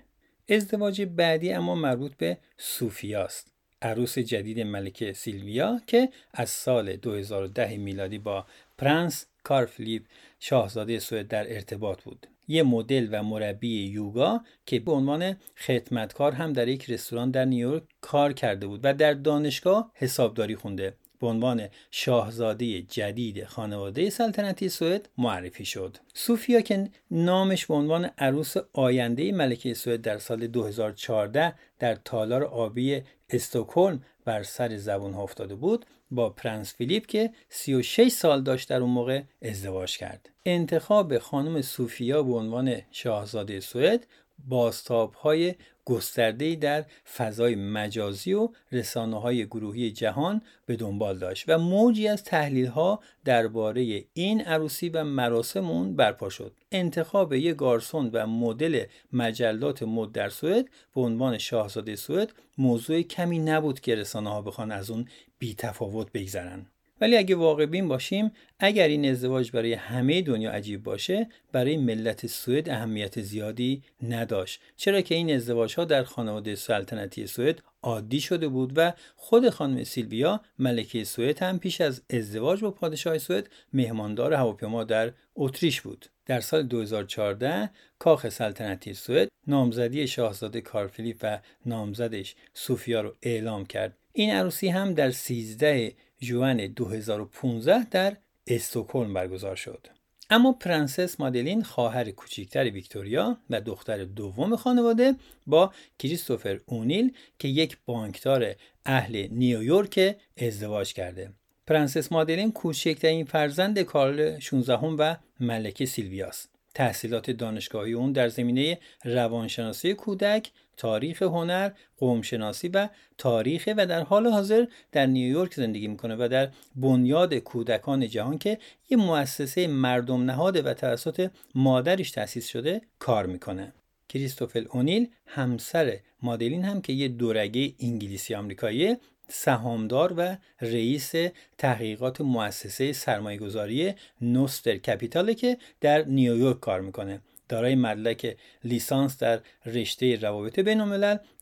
ازدواج 0.50 1.02
بعدی 1.02 1.54
اما 1.54 1.76
مربوط 1.76 2.16
به 2.16 2.38
صوفیاست 2.58 3.49
عروس 3.82 4.20
جدید 4.20 4.60
ملکه 4.60 5.14
سیلویا 5.14 5.82
که 5.88 6.10
از 6.34 6.50
سال 6.50 6.96
2010 6.96 7.78
میلادی 7.78 8.18
با 8.18 8.46
پرنس 8.78 9.26
کارفلیپ 9.44 10.04
شاهزاده 10.40 11.00
سوئد 11.00 11.28
در 11.28 11.54
ارتباط 11.54 12.02
بود. 12.02 12.28
یه 12.48 12.64
مدل 12.64 13.08
و 13.12 13.24
مربی 13.24 13.86
یوگا 13.86 14.42
که 14.66 14.80
به 14.80 14.92
عنوان 14.92 15.38
خدمتکار 15.58 16.32
هم 16.32 16.54
در 16.54 16.68
یک 16.68 16.90
رستوران 16.90 17.32
در 17.32 17.46
نیویورک 17.46 17.84
کار 18.02 18.34
کرده 18.34 18.68
بود 18.68 18.80
و 18.84 18.94
در 18.94 19.14
دانشگاه 19.14 19.92
حسابداری 19.96 20.56
خونده. 20.56 20.94
به 21.20 21.28
عنوان 21.28 21.68
شاهزاده 21.92 22.82
جدید 22.82 23.46
خانواده 23.46 24.10
سلطنتی 24.10 24.70
سوئد 24.70 25.10
معرفی 25.18 25.66
شد. 25.66 25.98
سوفیا 26.14 26.62
که 26.62 26.90
نامش 27.12 27.66
به 27.66 27.74
عنوان 27.74 28.10
عروس 28.18 28.56
آینده 28.74 29.32
ملکه 29.32 29.74
سوئد 29.74 30.02
در 30.02 30.18
سال 30.18 30.48
2014 30.48 31.54
در 31.80 31.96
تالار 31.96 32.44
آبی 32.44 33.02
استکهلم 33.30 34.04
بر 34.26 34.44
سر 34.44 34.78
زبون 34.78 35.14
افتاده 35.14 35.56
بود 35.56 35.86
با 36.12 36.30
پرنس 36.30 36.76
فیلیپ 36.76 37.06
که 37.06 37.32
36 37.50 38.12
سال 38.12 38.44
داشت 38.44 38.70
در 38.70 38.82
اون 38.82 38.90
موقع 38.90 39.22
ازدواج 39.42 39.98
کرد. 39.98 40.30
انتخاب 40.46 41.18
خانم 41.18 41.62
سوفیا 41.62 42.24
به 42.24 42.34
عنوان 42.34 42.82
شاهزاده 42.92 43.60
سوئد 43.60 44.08
باستاب 44.48 45.14
های 45.14 45.56
گسترده 45.86 46.56
در 46.56 46.86
فضای 47.16 47.56
مجازی 47.56 48.34
و 48.34 48.50
رسانه 48.72 49.20
های 49.20 49.46
گروهی 49.46 49.92
جهان 49.92 50.42
به 50.66 50.76
دنبال 50.76 51.18
داشت 51.18 51.46
و 51.48 51.58
موجی 51.58 52.08
از 52.08 52.24
تحلیل 52.24 52.66
ها 52.66 53.00
درباره 53.26 54.06
این 54.14 54.42
عروسی 54.42 54.90
و 54.90 55.04
مراسم 55.04 55.70
اون 55.70 55.96
برپا 55.96 56.30
شد. 56.30 56.54
انتخاب 56.72 57.34
یک 57.34 57.56
گارسون 57.56 58.10
و 58.14 58.28
مدل 58.28 58.84
مجلات 59.14 59.84
مد 59.84 60.12
در 60.12 60.30
سوئد 60.30 60.66
به 60.96 61.02
عنوان 61.02 61.38
شاهزاده 61.38 61.96
سوئد 61.96 62.34
موضوع 62.58 63.02
کمی 63.02 63.40
نبود 63.40 63.80
که 63.80 63.96
رسانه 63.96 64.30
ها 64.30 64.42
بخوان 64.42 64.72
از 64.72 64.90
اون 64.90 65.08
بی 65.40 65.56
تفاوت 65.56 66.12
بگذرن. 66.12 66.66
ولی 67.02 67.18
اگه 67.18 67.36
واقع 67.36 67.66
بین 67.66 67.88
باشیم 67.88 68.32
اگر 68.60 68.88
این 68.88 69.10
ازدواج 69.10 69.52
برای 69.52 69.74
همه 69.74 70.22
دنیا 70.22 70.52
عجیب 70.52 70.84
باشه 70.84 71.28
برای 71.52 71.78
ملت 71.78 72.28
سوئد 72.28 72.70
اهمیت 72.70 73.22
زیادی 73.22 73.84
نداشت. 74.04 74.62
چرا 74.78 75.02
که 75.02 75.16
این 75.16 75.36
ازدواج 75.36 75.76
ها 75.76 75.86
در 75.86 76.04
خانواده 76.04 76.56
سلطنتی 76.56 77.28
سوئد 77.28 77.62
عادی 77.84 78.22
شده 78.22 78.48
بود 78.48 78.74
و 78.76 78.94
خود 79.16 79.50
خانم 79.50 79.84
سیلویا 79.84 80.42
ملکه 80.60 81.04
سوئد 81.04 81.44
هم 81.44 81.60
پیش 81.60 81.82
از 81.82 82.02
ازدواج 82.10 82.62
با 82.62 82.72
پادشاه 82.72 83.18
سوئد 83.18 83.50
مهماندار 83.74 84.34
هواپیما 84.34 84.84
در 84.84 85.12
اتریش 85.36 85.82
بود. 85.82 86.06
در 86.26 86.40
سال 86.40 86.64
2014 86.64 87.70
کاخ 88.00 88.30
سلطنتی 88.30 88.94
سوئد 88.94 89.30
نامزدی 89.48 90.08
شاهزاده 90.08 90.62
کارل 90.62 90.87
فیلیپ 90.87 91.18
و 91.22 91.40
نامزدش 91.66 92.36
سوفیا 92.54 93.02
رو 93.02 93.16
اعلام 93.22 93.66
کرد. 93.66 93.98
این 94.14 94.32
عروسی 94.32 94.68
هم 94.68 94.94
در 94.94 95.12
13 95.12 95.94
ژوئن 96.20 96.68
2015 96.68 97.84
در 97.84 98.18
استکهلم 98.48 99.14
برگزار 99.14 99.56
شد. 99.56 99.88
اما 100.30 100.52
پرنسس 100.52 101.20
مادلین 101.20 101.64
خواهر 101.64 102.12
کوچکتر 102.12 102.64
ویکتوریا 102.64 103.38
و 103.50 103.62
دختر 103.62 104.04
دوم 104.04 104.56
خانواده 104.56 105.16
با 105.48 105.74
کریستوفر 106.00 106.60
اونیل 106.66 107.14
که 107.40 107.48
یک 107.48 107.78
بانکدار 107.86 108.56
اهل 108.86 109.28
نیویورک 109.32 110.18
ازدواج 110.38 110.94
کرده. 110.94 111.34
پرنسس 111.68 112.12
مادلین 112.12 112.52
کوچکترین 112.52 113.26
فرزند 113.26 113.80
کارل 113.80 114.40
16 114.40 114.74
و 114.76 115.16
ملکه 115.40 115.86
سیلویاست. 115.86 116.50
تحصیلات 116.76 117.32
دانشگاهی 117.32 117.94
اون 117.94 118.12
در 118.12 118.28
زمینه 118.28 118.78
روانشناسی 119.04 119.94
کودک، 119.94 120.52
تاریخ 120.80 121.22
هنر، 121.22 121.72
قومشناسی 121.98 122.68
و 122.68 122.90
تاریخ 123.18 123.70
و 123.78 123.86
در 123.86 124.04
حال 124.04 124.28
حاضر 124.28 124.66
در 124.92 125.06
نیویورک 125.06 125.54
زندگی 125.54 125.88
می‌کنه 125.88 126.16
و 126.16 126.28
در 126.32 126.50
بنیاد 126.76 127.34
کودکان 127.34 128.08
جهان 128.08 128.38
که 128.38 128.58
یه 128.90 128.98
مؤسسه 128.98 129.68
مردم 129.68 130.24
نهاده 130.24 130.62
و 130.62 130.74
توسط 130.74 131.30
مادرش 131.56 132.12
تأسیس 132.12 132.48
شده 132.48 132.82
کار 133.00 133.26
می‌کنه. 133.26 133.74
کریستوفل 134.10 134.66
اونیل 134.70 135.08
همسر 135.26 136.00
مادلین 136.22 136.64
هم 136.64 136.82
که 136.82 136.94
یه 136.94 137.08
دورگه 137.08 137.74
انگلیسی 137.80 138.36
آمریکایی 138.36 138.96
سهامدار 139.28 140.14
و 140.18 140.38
رئیس 140.62 141.12
تحقیقات 141.58 142.22
مؤسسه 142.22 142.94
سرمایهگذاری 142.94 143.94
Noster 144.22 144.78
Capital 144.78 145.27
ه 145.27 145.34
که 145.34 145.58
در 145.82 146.06
نیویورک 146.06 146.60
کار 146.60 146.82
می‌کنه 146.82 147.22
دارای 147.50 147.76
مدرک 147.76 148.38
لیسانس 148.64 149.18
در 149.18 149.40
رشته 149.66 150.16
روابط 150.16 150.60
بین 150.60 150.82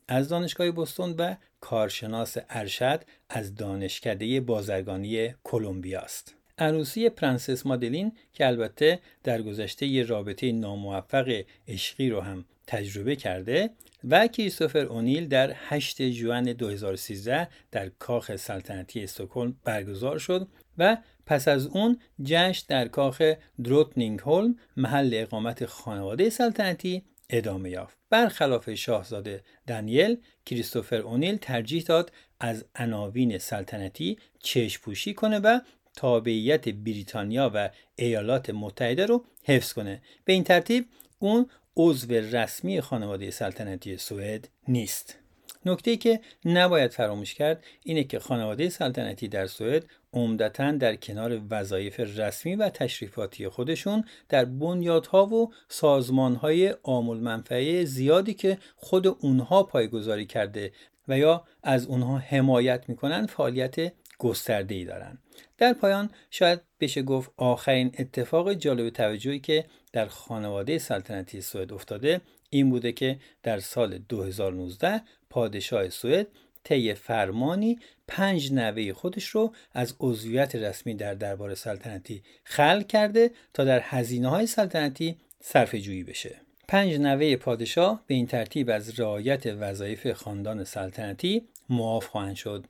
از 0.07 0.29
دانشگاه 0.29 0.71
بوستون 0.71 1.15
و 1.17 1.35
کارشناس 1.61 2.37
ارشد 2.49 3.03
از 3.29 3.55
دانشکده 3.55 4.41
بازرگانی 4.41 5.33
کلمبیا 5.43 6.01
است. 6.01 6.35
عروسی 6.57 7.09
پرنسس 7.09 7.65
مادلین 7.65 8.11
که 8.33 8.47
البته 8.47 8.99
در 9.23 9.41
گذشته 9.41 9.85
یه 9.85 10.03
رابطه 10.03 10.51
ناموفق 10.51 11.43
عشقی 11.67 12.09
رو 12.09 12.21
هم 12.21 12.45
تجربه 12.67 13.15
کرده 13.15 13.69
و 14.09 14.27
کریستوفر 14.27 14.79
اونیل 14.85 15.27
در 15.27 15.53
8 15.55 16.01
ژوئن 16.01 16.53
2013 16.53 17.47
در 17.71 17.89
کاخ 17.89 18.35
سلطنتی 18.35 19.03
استکهلم 19.03 19.55
برگزار 19.63 20.17
شد 20.17 20.47
و 20.77 20.97
پس 21.27 21.47
از 21.47 21.67
اون 21.67 21.99
جشن 22.23 22.65
در 22.67 22.87
کاخ 22.87 23.21
دروتنینگ 23.63 24.19
هولم 24.19 24.55
محل 24.77 25.09
اقامت 25.13 25.65
خانواده 25.65 26.29
سلطنتی 26.29 27.03
ادامه 27.29 27.69
یافت. 27.69 27.97
برخلاف 28.09 28.73
شاهزاده 28.73 29.43
دانیل، 29.67 30.17
کریستوفر 30.45 30.95
اونیل 30.95 31.37
ترجیح 31.37 31.83
داد 31.83 32.11
از 32.39 32.65
عناوین 32.75 33.37
سلطنتی 33.37 34.17
چشم 34.39 34.81
پوشی 34.81 35.13
کنه 35.13 35.39
و 35.39 35.59
تابعیت 35.95 36.69
بریتانیا 36.69 37.51
و 37.53 37.69
ایالات 37.95 38.49
متحده 38.49 39.05
رو 39.05 39.25
حفظ 39.43 39.73
کنه. 39.73 40.01
به 40.25 40.33
این 40.33 40.43
ترتیب 40.43 40.85
اون 41.19 41.49
عضو 41.77 42.13
رسمی 42.13 42.81
خانواده 42.81 43.31
سلطنتی 43.31 43.97
سوئد 43.97 44.49
نیست. 44.67 45.26
نکته 45.69 45.97
که 45.97 46.19
نباید 46.45 46.91
فراموش 46.91 47.33
کرد 47.33 47.63
اینه 47.83 48.03
که 48.03 48.19
خانواده 48.19 48.69
سلطنتی 48.69 49.27
در 49.27 49.47
سوئد 49.47 49.85
عمدتا 50.13 50.71
در 50.71 50.95
کنار 50.95 51.41
وظایف 51.49 51.99
رسمی 51.99 52.55
و 52.55 52.69
تشریفاتی 52.69 53.47
خودشون 53.47 54.03
در 54.29 54.45
بنیادها 54.45 55.25
و 55.25 55.53
سازمانهای 55.69 56.75
آمول 56.83 57.17
منفعه 57.17 57.85
زیادی 57.85 58.33
که 58.33 58.57
خود 58.75 59.07
اونها 59.07 59.63
پایگذاری 59.63 60.25
کرده 60.25 60.71
و 61.07 61.17
یا 61.17 61.43
از 61.63 61.85
اونها 61.85 62.17
حمایت 62.17 62.83
می‌کنن 62.87 63.25
فعالیت 63.25 63.93
گسترده 64.19 64.75
ای 64.75 64.85
دارن. 64.85 65.17
در 65.57 65.73
پایان 65.73 66.09
شاید 66.31 66.61
بشه 66.79 67.01
گفت 67.01 67.31
آخرین 67.37 67.91
اتفاق 67.99 68.53
جالب 68.53 68.89
توجهی 68.89 69.39
که 69.39 69.65
در 69.93 70.05
خانواده 70.05 70.77
سلطنتی 70.77 71.41
سوئد 71.41 71.73
افتاده 71.73 72.21
این 72.49 72.69
بوده 72.69 72.91
که 72.91 73.19
در 73.43 73.59
سال 73.59 73.97
2019 73.97 75.01
پادشاه 75.29 75.89
سوئد 75.89 76.27
طی 76.63 76.93
فرمانی 76.93 77.79
پنج 78.07 78.53
نوه 78.53 78.93
خودش 78.93 79.27
رو 79.27 79.53
از 79.73 79.95
عضویت 79.99 80.55
رسمی 80.55 80.93
در 80.93 81.13
دربار 81.13 81.55
سلطنتی 81.55 82.23
خلق 82.43 82.87
کرده 82.87 83.31
تا 83.53 83.63
در 83.63 83.79
هزینه 83.83 84.29
های 84.29 84.47
سلطنتی 84.47 85.17
صرف 85.41 85.75
جویی 85.75 86.03
بشه. 86.03 86.41
پنج 86.67 86.93
نوه 86.93 87.35
پادشاه 87.35 88.03
به 88.07 88.13
این 88.15 88.27
ترتیب 88.27 88.69
از 88.69 88.99
رعایت 88.99 89.45
وظایف 89.45 90.11
خاندان 90.11 90.63
سلطنتی 90.63 91.47
معاف 91.69 92.07
خواهند 92.07 92.35
شد. 92.35 92.65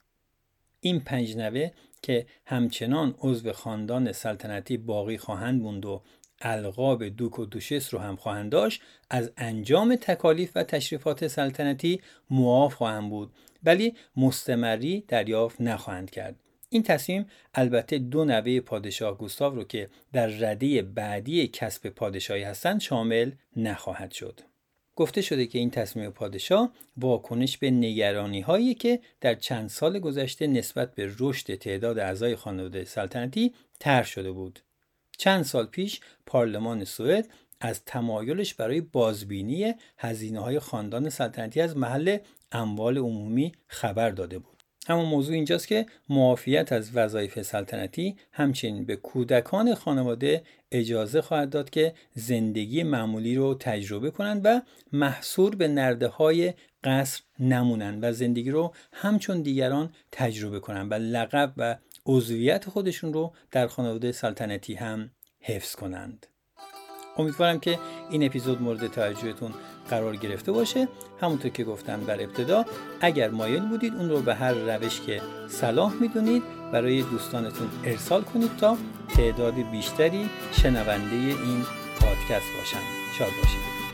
این 0.80 1.00
پنج 1.00 1.38
نوه 1.38 1.70
که 2.02 2.26
همچنان 2.46 3.16
عضو 3.20 3.54
خاندان 3.54 4.12
سلطنتی 4.12 4.78
باقی 4.78 5.18
خواهند 5.18 5.62
موند 5.62 5.86
و 5.86 6.02
القاب 6.42 7.08
دوک 7.08 7.40
و 7.40 7.46
دوشس 7.46 7.94
رو 7.94 8.00
هم 8.00 8.16
خواهند 8.16 8.52
داشت 8.52 8.82
از 9.10 9.32
انجام 9.38 9.96
تکالیف 9.96 10.52
و 10.56 10.64
تشریفات 10.64 11.28
سلطنتی 11.28 12.02
معاف 12.30 12.74
خواهند 12.74 13.10
بود 13.10 13.32
ولی 13.64 13.94
مستمری 14.18 15.04
دریافت 15.08 15.62
نخواهند 15.62 16.10
کرد. 16.10 16.36
این 16.70 16.84
تصمیم 16.84 17.26
البته 17.56 17.98
دو 17.98 18.26
نوه 18.26 18.60
پادشاه 18.60 19.18
گوستاو 19.18 19.56
رو 19.56 19.64
که 19.64 19.90
در 20.14 20.28
رده 20.28 20.82
بعدی 20.82 21.48
کسب 21.48 21.90
پادشاهی 21.90 22.44
هستند 22.44 22.82
شامل 22.82 23.32
نخواهد 23.56 24.12
شد. 24.12 24.42
گفته 24.96 25.22
شده 25.22 25.46
که 25.46 25.60
این 25.60 25.72
تصمیم 25.72 26.10
پادشاه 26.10 26.72
واکنش 26.98 27.58
به 27.58 27.72
نگرانی 27.72 28.42
هایی 28.42 28.74
که 28.74 29.00
در 29.22 29.36
چند 29.36 29.70
سال 29.70 30.00
گذشته 30.00 30.48
نسبت 30.48 30.96
به 30.96 31.12
رشد 31.20 31.56
تعداد 31.56 32.00
اعضای 32.00 32.36
خانواده 32.36 32.86
سلطنتی 32.86 33.54
طرح 33.80 34.06
شده 34.06 34.32
بود. 34.32 34.60
چند 35.18 35.44
سال 35.44 35.66
پیش 35.66 36.00
پارلمان 36.26 36.84
سوئد 36.84 37.30
از 37.62 37.86
تمایلش 37.86 38.54
برای 38.54 38.82
بازبینی 38.82 39.74
هزینه 39.98 40.40
های 40.40 40.60
خاندان 40.60 41.10
سلطنتی 41.10 41.62
از 41.62 41.78
محل 41.78 42.18
اموال 42.52 42.98
عمومی 42.98 43.52
خبر 43.68 44.10
داده 44.10 44.40
بود. 44.40 44.58
اما 44.90 45.06
موضوع 45.06 45.36
اینجاست 45.36 45.68
که 45.68 45.86
معافیت 46.10 46.72
از 46.72 46.96
وظایف 46.96 47.42
سلطنتی 47.42 48.16
همچنین 48.32 48.86
به 48.86 48.96
کودکان 48.96 49.76
خانواده 49.76 50.44
اجازه 50.72 51.22
خواهد 51.22 51.50
داد 51.50 51.70
که 51.70 51.94
زندگی 52.14 52.84
معمولی 52.84 53.36
رو 53.36 53.54
تجربه 53.60 54.12
کنند 54.12 54.42
و 54.44 54.62
محصور 54.94 55.56
به 55.56 55.68
نرده 55.68 56.08
های 56.08 56.54
قصر 56.84 57.22
نمونند 57.40 58.04
و 58.04 58.12
زندگی 58.12 58.52
رو 58.52 58.74
همچون 58.94 59.42
دیگران 59.42 59.94
تجربه 60.12 60.60
کنند 60.60 60.92
و 60.92 60.96
لقب 60.96 61.54
و 61.58 61.76
عضویت 62.08 62.70
خودشون 62.70 63.14
رو 63.14 63.34
در 63.52 63.68
خانواده 63.68 64.12
سلطنتی 64.12 64.74
هم 64.76 65.12
حفظ 65.40 65.76
کنند. 65.76 66.28
امیدوارم 67.18 67.60
که 67.60 67.80
این 68.10 68.26
اپیزود 68.26 68.62
مورد 68.62 68.88
توجهتون 68.88 69.54
قرار 69.90 70.16
گرفته 70.16 70.52
باشه. 70.52 70.88
همونطور 71.22 71.52
که 71.52 71.64
گفتم 71.64 72.04
در 72.04 72.24
ابتدا 72.24 72.66
اگر 73.02 73.30
مایل 73.30 73.70
بودید 73.70 73.94
اون 73.94 74.10
رو 74.10 74.22
به 74.22 74.36
هر 74.36 74.54
روش 74.54 75.02
که 75.02 75.22
صلاح 75.50 75.94
می‌دونید 75.94 76.44
برای 76.72 77.02
دوستانتون 77.02 77.70
ارسال 77.86 78.22
کنید 78.24 78.58
تا 78.58 78.78
تعداد 79.16 79.54
بیشتری 79.72 80.30
شنونده 80.52 81.16
این 81.16 81.64
پادکست 82.00 82.58
باشن. 82.58 82.84
شاد 83.18 83.32
باشید. 83.42 83.87